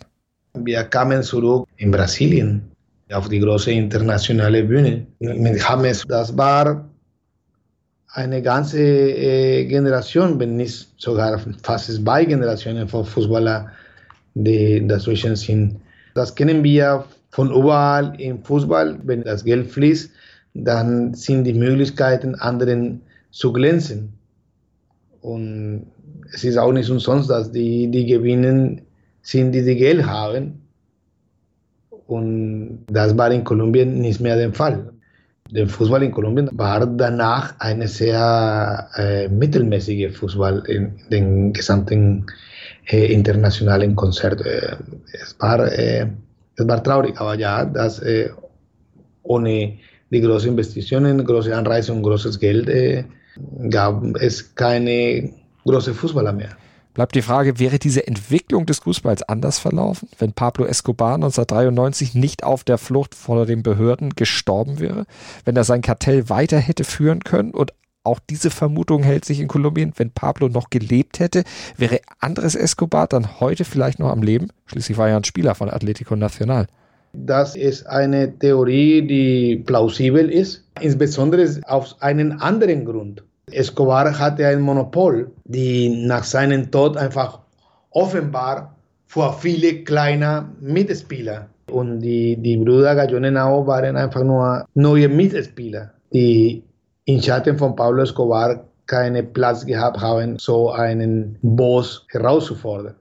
Wir 0.55 0.83
kamen 0.85 1.21
zurück 1.21 1.67
in 1.77 1.91
Brasilien 1.91 2.71
auf 3.11 3.29
die 3.29 3.37
große 3.37 3.71
internationale 3.71 4.63
Bühne 4.63 5.05
mit 5.19 5.61
James. 5.61 6.03
Das 6.07 6.35
war 6.35 6.89
eine 8.15 8.41
ganze 8.41 8.79
äh, 8.79 9.65
Generation, 9.65 10.39
wenn 10.39 10.55
nicht 10.55 10.87
sogar 10.97 11.37
fast 11.63 11.93
zwei 11.93 12.23
Generationen 12.23 12.87
von 12.87 13.03
Fußballern, 13.03 13.69
die 14.35 14.87
dazwischen 14.87 15.35
sind. 15.35 15.81
Das 16.13 16.33
kennen 16.33 16.63
wir 16.63 17.03
von 17.31 17.51
überall 17.51 18.13
im 18.17 18.41
Fußball. 18.41 18.99
Wenn 19.03 19.23
das 19.23 19.43
Geld 19.43 19.69
fließt, 19.69 20.09
dann 20.53 21.13
sind 21.13 21.43
die 21.43 21.53
Möglichkeiten, 21.53 22.35
anderen 22.35 23.01
zu 23.31 23.51
glänzen. 23.51 24.13
Und 25.19 25.87
es 26.33 26.45
ist 26.45 26.57
auch 26.57 26.71
nicht 26.71 26.89
umsonst, 26.89 27.29
dass 27.29 27.51
die, 27.51 27.91
die 27.91 28.05
gewinnen, 28.05 28.81
sind 29.23 29.51
die, 29.51 29.63
die 29.63 29.75
Geld 29.75 30.05
haben. 30.05 30.61
Und 32.07 32.85
das 32.87 33.17
war 33.17 33.29
in 33.31 33.43
Kolumbien 33.43 33.99
nicht 33.99 34.21
mehr 34.21 34.37
der 34.37 34.53
Fall. 34.53 34.94
Der 35.51 35.67
Fußball 35.67 36.01
in 36.01 36.11
Kolumbien 36.11 36.49
war 36.53 36.85
danach 36.87 37.53
eine 37.59 37.87
sehr 37.87 38.89
äh, 38.95 39.27
mittelmäßige 39.27 40.17
Fußball 40.17 40.63
in 40.67 40.99
den 41.11 41.53
gesamten 41.53 42.25
äh, 42.87 43.13
internationalen 43.13 43.95
Konzert. 43.95 44.41
Äh, 44.41 44.77
es, 45.13 45.35
war, 45.39 45.71
äh, 45.71 46.07
es 46.55 46.67
war 46.67 46.83
traurig, 46.83 47.19
aber 47.21 47.35
ja, 47.35 47.63
dass 47.63 47.99
äh, 47.99 48.31
ohne 49.21 49.77
die 50.09 50.21
großen 50.21 50.49
Investitionen, 50.49 51.23
große 51.23 51.55
Anreize 51.55 51.93
und 51.93 52.01
großes 52.01 52.39
Geld 52.39 52.67
äh, 52.67 53.03
gab 53.69 54.03
es 54.15 54.55
keine 54.55 55.31
große 55.63 55.93
Fußballer 55.93 56.33
mehr. 56.33 56.57
Bleibt 56.95 57.13
die 57.13 57.21
Frage, 57.21 57.59
wäre 57.59 57.77
diese 57.77 58.07
Entwicklung 58.07 58.65
des 58.65 58.79
Fußballs 58.79 59.21
anders 59.23 59.59
verlaufen, 59.59 60.07
wenn 60.17 60.31
Pablo 60.31 60.65
Escobar 60.65 61.15
1993 61.15 62.15
nicht 62.15 62.45
auf 62.45 62.63
der 62.63 62.77
Flucht 62.77 63.15
vor 63.15 63.45
den 63.45 63.63
Behörden 63.63 64.11
gestorben 64.11 64.79
wäre, 64.79 65.05
wenn 65.43 65.57
er 65.57 65.65
sein 65.65 65.81
Kartell 65.81 66.29
weiter 66.29 66.57
hätte 66.57 66.85
führen 66.85 67.19
können 67.19 67.51
und 67.51 67.73
auch 68.05 68.19
diese 68.29 68.49
Vermutung 68.49 69.03
hält 69.03 69.25
sich 69.25 69.41
in 69.41 69.49
Kolumbien, 69.49 69.91
wenn 69.97 70.11
Pablo 70.11 70.47
noch 70.47 70.69
gelebt 70.69 71.19
hätte, 71.19 71.43
wäre 71.75 71.99
Andres 72.19 72.55
Escobar 72.55 73.07
dann 73.07 73.41
heute 73.41 73.65
vielleicht 73.65 73.99
noch 73.99 74.09
am 74.09 74.23
Leben? 74.23 74.47
Schließlich 74.67 74.97
war 74.97 75.09
er 75.09 75.17
ein 75.17 75.25
Spieler 75.25 75.53
von 75.53 75.69
Atletico 75.69 76.15
Nacional. 76.15 76.67
Das 77.11 77.57
ist 77.57 77.87
eine 77.87 78.39
Theorie, 78.39 79.05
die 79.05 79.57
plausibel 79.65 80.29
ist, 80.29 80.63
insbesondere 80.79 81.59
aus 81.65 82.01
einem 82.01 82.39
anderen 82.39 82.85
Grund. 82.85 83.23
Escobar 83.51 84.17
hatte 84.17 84.47
ein 84.47 84.61
Monopol, 84.61 85.31
die 85.43 86.05
nach 86.05 86.23
seinem 86.23 86.71
Tod 86.71 86.97
einfach 86.97 87.39
offenbar 87.91 88.75
für 89.07 89.33
viele 89.33 89.83
kleine 89.83 90.49
Mitspieler. 90.59 91.47
Und 91.71 91.99
die, 92.01 92.37
die 92.37 92.57
Brüder 92.57 92.95
Gallonenao 92.95 93.65
waren 93.65 93.95
einfach 93.95 94.23
nur 94.23 94.65
neue 94.73 95.09
Mitspieler, 95.09 95.91
die 96.11 96.63
in 97.05 97.21
Schatten 97.21 97.57
von 97.57 97.75
Pablo 97.75 98.03
Escobar 98.03 98.65
keinen 98.87 99.31
Platz 99.33 99.65
gehabt 99.65 99.99
haben, 99.99 100.37
so 100.37 100.71
einen 100.71 101.37
Boss 101.41 102.05
herauszufordern. 102.09 102.95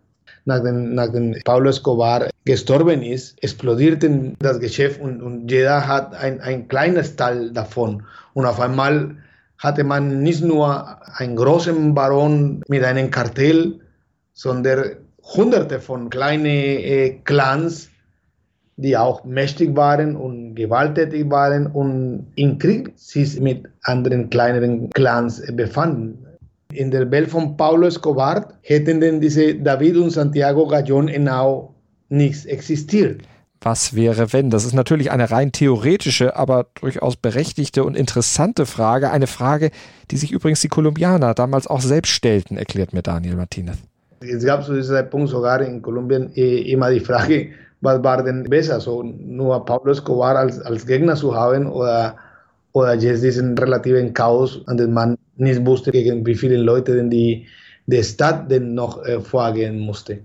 Nachdem, 0.47 0.95
nachdem 0.95 1.37
Pablo 1.45 1.71
Escobar 1.71 2.29
gestorben 2.45 3.03
ist, 3.03 3.43
explodierte 3.43 4.35
das 4.39 4.61
Geschäft 4.61 5.01
und, 5.01 5.23
und 5.23 5.51
jeder 5.51 5.87
hat 5.87 6.15
ein, 6.15 6.41
ein 6.41 6.69
kleines 6.69 7.17
Teil 7.17 7.51
davon. 7.51 8.03
Und 8.35 8.45
auf 8.45 8.61
einmal 8.61 9.17
hatte 9.65 9.83
man 9.83 10.23
nicht 10.23 10.45
nur 10.45 10.99
einen 11.17 11.37
großen 11.37 11.95
Baron 11.95 12.63
mit 12.69 12.85
einem 12.85 13.11
Kartell, 13.11 13.81
sondern 14.35 14.97
hunderte 15.23 15.81
von 15.81 16.11
kleinen 16.11 16.45
äh, 16.45 17.19
Clans, 17.25 17.89
die 18.77 18.95
auch 18.95 19.25
mächtig 19.25 19.75
waren 19.75 20.17
und 20.17 20.55
gewalttätig 20.55 21.31
waren 21.31 21.67
und 21.67 22.27
im 22.37 22.59
Krieg 22.59 22.93
sich 22.97 23.41
mit 23.41 23.65
anderen 23.85 24.29
kleineren 24.29 24.91
Clans 24.91 25.43
befanden. 25.55 26.19
In 26.73 26.91
der 26.91 27.11
Welt 27.11 27.31
von 27.31 27.57
Paulo 27.57 27.87
Escobar 27.87 28.53
hätten 28.63 29.01
denn 29.01 29.21
diese 29.21 29.55
David 29.55 29.97
und 29.97 30.11
Santiago 30.11 30.67
Gallon 30.67 31.09
Henao 31.09 31.75
nichts 32.11 32.45
existiert. 32.45 33.23
Was 33.65 33.97
wäre, 33.97 34.35
wenn? 34.35 34.51
Das 34.51 34.67
ist 34.67 34.75
natürlich 34.75 35.11
eine 35.11 35.31
rein 35.31 35.51
theoretische, 35.51 36.37
aber 36.37 36.67
durchaus 36.79 37.17
berechtigte 37.17 37.83
und 37.83 37.97
interessante 37.97 38.67
Frage. 38.67 39.11
Eine 39.11 39.27
Frage, 39.27 39.71
die 40.11 40.19
sich 40.19 40.33
übrigens 40.33 40.61
die 40.61 40.69
Kolumbianer 40.69 41.33
damals 41.33 41.67
auch 41.67 41.81
selbst 41.81 42.11
stellten, 42.11 42.59
erklärt 42.59 42.93
mir 42.93 43.01
Daniel 43.01 43.37
Martinez. 43.37 43.79
Es 44.21 44.45
gab 44.45 44.65
zu 44.65 44.75
diesem 44.75 44.97
Zeitpunkt 44.97 45.31
sogar 45.31 45.63
in 45.63 45.81
Kolumbien 45.81 46.31
eh, 46.35 46.73
immer 46.73 46.91
die 46.91 47.01
Frage, 47.01 47.53
was 47.81 48.05
war 48.05 48.23
denn 48.23 48.45
besser, 48.45 48.81
so 48.81 49.03
nur 49.03 49.65
Pablo 49.65 49.93
Escobar 49.93 50.37
als, 50.37 50.61
als 50.61 50.87
Gegner 50.87 51.17
zu 51.17 51.35
haben 51.35 51.67
oder, 51.67 52.17
oder 52.73 52.93
jetzt 52.97 53.23
diesen 53.23 53.57
relativen 53.57 54.13
Chaos, 54.13 54.61
an 54.67 54.77
dem 54.77 54.93
man 54.93 55.17
nicht 55.37 55.65
wusste, 55.65 55.91
gegen 55.91 56.27
wie 56.27 56.35
viele 56.35 56.59
Leute 56.59 56.97
denn 56.97 57.09
die, 57.09 57.47
die 57.87 58.05
Stadt 58.05 58.51
denn 58.51 58.75
noch 58.75 59.03
äh, 59.07 59.21
vorgehen 59.21 59.79
musste. 59.79 60.19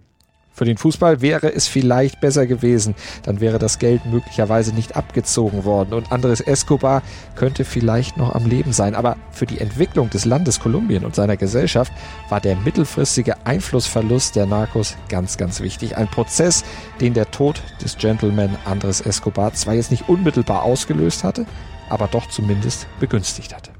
Für 0.60 0.66
den 0.66 0.76
Fußball 0.76 1.22
wäre 1.22 1.54
es 1.54 1.70
vielleicht 1.70 2.20
besser 2.20 2.46
gewesen, 2.46 2.94
dann 3.24 3.40
wäre 3.40 3.60
das 3.60 3.80
Geld 3.80 4.06
möglicherweise 4.06 4.76
nicht 4.76 4.98
abgezogen 4.98 5.64
worden 5.64 5.94
und 5.94 6.12
Andres 6.12 6.42
Escobar 6.42 7.02
könnte 7.38 7.64
vielleicht 7.64 8.18
noch 8.18 8.36
am 8.36 8.46
Leben 8.46 8.74
sein. 8.74 8.94
Aber 8.94 9.16
für 9.32 9.46
die 9.46 9.62
Entwicklung 9.62 10.10
des 10.10 10.26
Landes 10.26 10.60
Kolumbien 10.60 11.06
und 11.06 11.16
seiner 11.16 11.38
Gesellschaft 11.38 11.94
war 12.28 12.42
der 12.42 12.58
mittelfristige 12.58 13.36
Einflussverlust 13.46 14.36
der 14.36 14.48
Narcos 14.48 14.98
ganz, 15.08 15.38
ganz 15.38 15.62
wichtig. 15.62 15.96
Ein 15.96 16.10
Prozess, 16.10 16.66
den 17.00 17.14
der 17.14 17.32
Tod 17.32 17.64
des 17.82 17.98
Gentleman 17.98 18.58
Andres 18.66 19.00
Escobar 19.00 19.54
zwar 19.54 19.76
jetzt 19.76 19.92
nicht 19.92 20.10
unmittelbar 20.10 20.64
ausgelöst 20.64 21.24
hatte, 21.24 21.46
aber 21.88 22.10
doch 22.10 22.28
zumindest 22.28 22.86
begünstigt 23.00 23.56
hatte. 23.56 23.79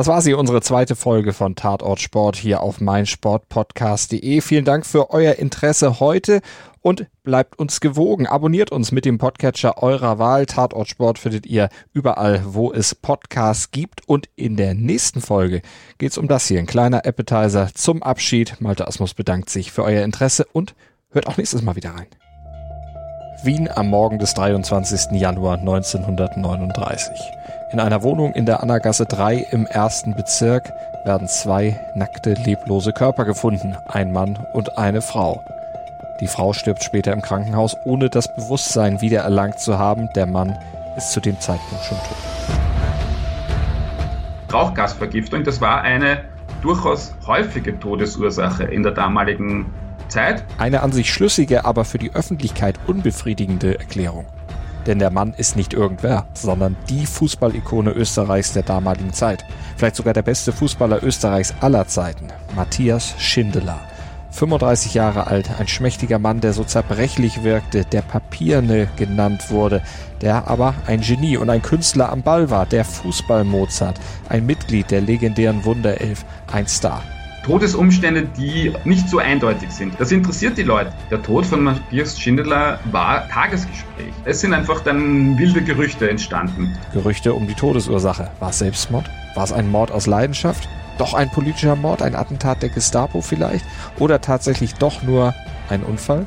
Das 0.00 0.06
war 0.06 0.22
sie, 0.22 0.32
unsere 0.32 0.62
zweite 0.62 0.96
Folge 0.96 1.34
von 1.34 1.56
Tatort 1.56 2.00
Sport 2.00 2.36
hier 2.36 2.62
auf 2.62 2.80
meinsportpodcast.de. 2.80 4.40
Vielen 4.40 4.64
Dank 4.64 4.86
für 4.86 5.10
euer 5.10 5.34
Interesse 5.34 6.00
heute 6.00 6.40
und 6.80 7.04
bleibt 7.22 7.58
uns 7.58 7.80
gewogen. 7.80 8.26
Abonniert 8.26 8.72
uns 8.72 8.92
mit 8.92 9.04
dem 9.04 9.18
Podcatcher 9.18 9.82
eurer 9.82 10.18
Wahl. 10.18 10.46
Tatort 10.46 10.88
Sport 10.88 11.18
findet 11.18 11.44
ihr 11.44 11.68
überall, 11.92 12.40
wo 12.46 12.72
es 12.72 12.94
Podcasts 12.94 13.72
gibt. 13.72 14.08
Und 14.08 14.30
in 14.36 14.56
der 14.56 14.72
nächsten 14.72 15.20
Folge 15.20 15.60
geht 15.98 16.12
es 16.12 16.16
um 16.16 16.28
das 16.28 16.46
hier. 16.48 16.60
Ein 16.60 16.66
kleiner 16.66 17.04
Appetizer 17.04 17.68
zum 17.74 18.02
Abschied. 18.02 18.58
Malte 18.58 18.88
Asmus 18.88 19.12
bedankt 19.12 19.50
sich 19.50 19.70
für 19.70 19.84
euer 19.84 20.02
Interesse 20.02 20.46
und 20.50 20.74
hört 21.10 21.26
auch 21.26 21.36
nächstes 21.36 21.60
Mal 21.60 21.76
wieder 21.76 21.90
rein. 21.90 22.06
Wien 23.42 23.70
am 23.74 23.88
Morgen 23.88 24.18
des 24.18 24.34
23. 24.34 25.12
Januar 25.12 25.54
1939. 25.54 27.32
In 27.72 27.80
einer 27.80 28.02
Wohnung 28.02 28.34
in 28.34 28.44
der 28.44 28.62
Annagasse 28.62 29.06
3 29.06 29.46
im 29.50 29.64
ersten 29.66 30.14
Bezirk 30.14 30.70
werden 31.06 31.26
zwei 31.26 31.80
nackte, 31.94 32.34
leblose 32.34 32.92
Körper 32.92 33.24
gefunden, 33.24 33.78
ein 33.88 34.12
Mann 34.12 34.38
und 34.52 34.76
eine 34.76 35.00
Frau. 35.00 35.42
Die 36.20 36.26
Frau 36.26 36.52
stirbt 36.52 36.84
später 36.84 37.14
im 37.14 37.22
Krankenhaus, 37.22 37.78
ohne 37.86 38.10
das 38.10 38.34
Bewusstsein 38.34 39.00
wiedererlangt 39.00 39.58
zu 39.58 39.78
haben. 39.78 40.10
Der 40.14 40.26
Mann 40.26 40.58
ist 40.98 41.12
zu 41.12 41.20
dem 41.20 41.40
Zeitpunkt 41.40 41.84
schon 41.84 41.96
tot. 41.96 42.18
Rauchgasvergiftung, 44.52 45.44
das 45.44 45.62
war 45.62 45.80
eine 45.80 46.24
durchaus 46.60 47.14
häufige 47.26 47.78
Todesursache 47.78 48.64
in 48.64 48.82
der 48.82 48.92
damaligen 48.92 49.72
Zeit. 50.10 50.44
Eine 50.58 50.82
an 50.82 50.92
sich 50.92 51.12
schlüssige, 51.12 51.64
aber 51.64 51.84
für 51.84 51.98
die 51.98 52.12
Öffentlichkeit 52.12 52.78
unbefriedigende 52.86 53.78
Erklärung. 53.78 54.26
Denn 54.86 54.98
der 54.98 55.10
Mann 55.10 55.34
ist 55.36 55.56
nicht 55.56 55.72
irgendwer, 55.72 56.26
sondern 56.34 56.76
die 56.88 57.06
Fußballikone 57.06 57.90
Österreichs 57.92 58.52
der 58.52 58.62
damaligen 58.62 59.12
Zeit. 59.12 59.44
Vielleicht 59.76 59.96
sogar 59.96 60.14
der 60.14 60.22
beste 60.22 60.52
Fußballer 60.52 61.02
Österreichs 61.02 61.54
aller 61.60 61.86
Zeiten, 61.86 62.28
Matthias 62.54 63.14
Schindler. 63.18 63.80
35 64.32 64.94
Jahre 64.94 65.26
alt, 65.26 65.50
ein 65.58 65.68
schmächtiger 65.68 66.18
Mann, 66.18 66.40
der 66.40 66.52
so 66.52 66.64
zerbrechlich 66.64 67.42
wirkte, 67.42 67.84
der 67.84 68.02
Papierne 68.02 68.88
genannt 68.96 69.50
wurde, 69.50 69.82
der 70.20 70.48
aber 70.48 70.74
ein 70.86 71.00
Genie 71.00 71.36
und 71.36 71.50
ein 71.50 71.62
Künstler 71.62 72.10
am 72.10 72.22
Ball 72.22 72.48
war, 72.48 72.64
der 72.64 72.84
Fußball-Mozart, 72.84 74.00
ein 74.28 74.46
Mitglied 74.46 74.90
der 74.90 75.00
legendären 75.00 75.64
Wunderelf, 75.64 76.24
ein 76.50 76.68
Star. 76.68 77.02
Todesumstände, 77.44 78.28
die 78.36 78.72
nicht 78.84 79.08
so 79.08 79.18
eindeutig 79.18 79.70
sind. 79.70 79.94
Das 79.98 80.12
interessiert 80.12 80.58
die 80.58 80.62
Leute. 80.62 80.92
Der 81.10 81.22
Tod 81.22 81.46
von 81.46 81.62
Matthias 81.62 82.18
Schindler 82.18 82.78
war 82.90 83.28
Tagesgespräch. 83.28 84.12
Es 84.24 84.40
sind 84.40 84.52
einfach 84.52 84.80
dann 84.80 85.38
wilde 85.38 85.62
Gerüchte 85.62 86.08
entstanden. 86.10 86.76
Gerüchte 86.92 87.32
um 87.32 87.46
die 87.46 87.54
Todesursache. 87.54 88.30
War 88.40 88.50
es 88.50 88.58
Selbstmord? 88.58 89.08
War 89.34 89.44
es 89.44 89.52
ein 89.52 89.70
Mord 89.70 89.90
aus 89.90 90.06
Leidenschaft? 90.06 90.68
Doch 90.98 91.14
ein 91.14 91.30
politischer 91.30 91.76
Mord, 91.76 92.02
ein 92.02 92.14
Attentat 92.14 92.62
der 92.62 92.68
Gestapo 92.68 93.22
vielleicht? 93.22 93.64
Oder 93.98 94.20
tatsächlich 94.20 94.74
doch 94.74 95.02
nur 95.02 95.34
ein 95.70 95.82
Unfall? 95.82 96.26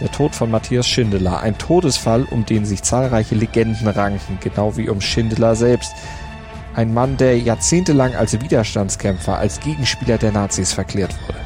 Der 0.00 0.12
Tod 0.12 0.36
von 0.36 0.48
Matthias 0.48 0.86
Schindler, 0.86 1.40
ein 1.40 1.58
Todesfall, 1.58 2.24
um 2.30 2.46
den 2.46 2.64
sich 2.64 2.84
zahlreiche 2.84 3.34
Legenden 3.34 3.88
ranken, 3.88 4.38
genau 4.40 4.76
wie 4.76 4.88
um 4.88 5.00
Schindler 5.00 5.56
selbst. 5.56 5.92
Ein 6.78 6.94
Mann, 6.94 7.16
der 7.16 7.36
jahrzehntelang 7.36 8.14
als 8.14 8.40
Widerstandskämpfer, 8.40 9.36
als 9.36 9.58
Gegenspieler 9.58 10.16
der 10.16 10.30
Nazis 10.30 10.72
verklärt 10.72 11.12
wurde. 11.26 11.40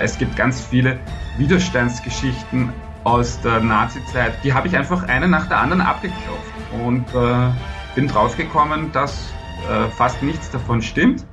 Es 0.00 0.18
gibt 0.18 0.34
ganz 0.34 0.60
viele 0.60 0.98
Widerstandsgeschichten 1.38 2.72
aus 3.04 3.40
der 3.42 3.60
Nazizeit. 3.60 4.32
Die 4.42 4.52
habe 4.52 4.66
ich 4.66 4.76
einfach 4.76 5.04
eine 5.04 5.28
nach 5.28 5.46
der 5.46 5.58
anderen 5.58 5.82
abgeklopft 5.82 6.52
und 6.84 7.04
äh, 7.14 7.52
bin 7.94 8.08
draufgekommen, 8.08 8.90
dass 8.90 9.32
äh, 9.70 9.88
fast 9.96 10.20
nichts 10.20 10.50
davon 10.50 10.82
stimmt. 10.82 11.24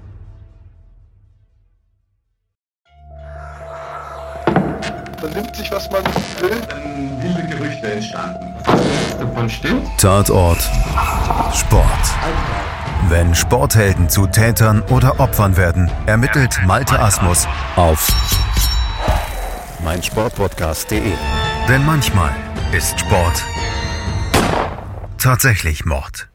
Man 4.45 5.33
nimmt 5.33 5.55
sich, 5.55 5.71
was 5.71 5.89
man 5.89 6.03
will. 6.05 6.61
Dann 6.69 7.19
wilde 7.23 7.47
Gerüchte 7.47 7.93
entstanden. 7.93 8.53
Fast 8.63 8.85
nichts 8.85 9.17
davon 9.17 9.49
stimmt. 9.49 9.87
Tatort 9.97 10.69
Sport. 11.51 12.13
Wenn 13.07 13.33
Sporthelden 13.33 14.09
zu 14.09 14.27
Tätern 14.27 14.81
oder 14.83 15.19
Opfern 15.19 15.57
werden, 15.57 15.89
ermittelt 16.05 16.59
Malte 16.65 16.99
Asmus 16.99 17.47
auf 17.75 18.07
meinsportpodcast.de. 19.83 21.13
Denn 21.67 21.85
manchmal 21.85 22.31
ist 22.71 22.99
Sport 22.99 23.43
tatsächlich 25.17 25.85
Mord. 25.85 26.28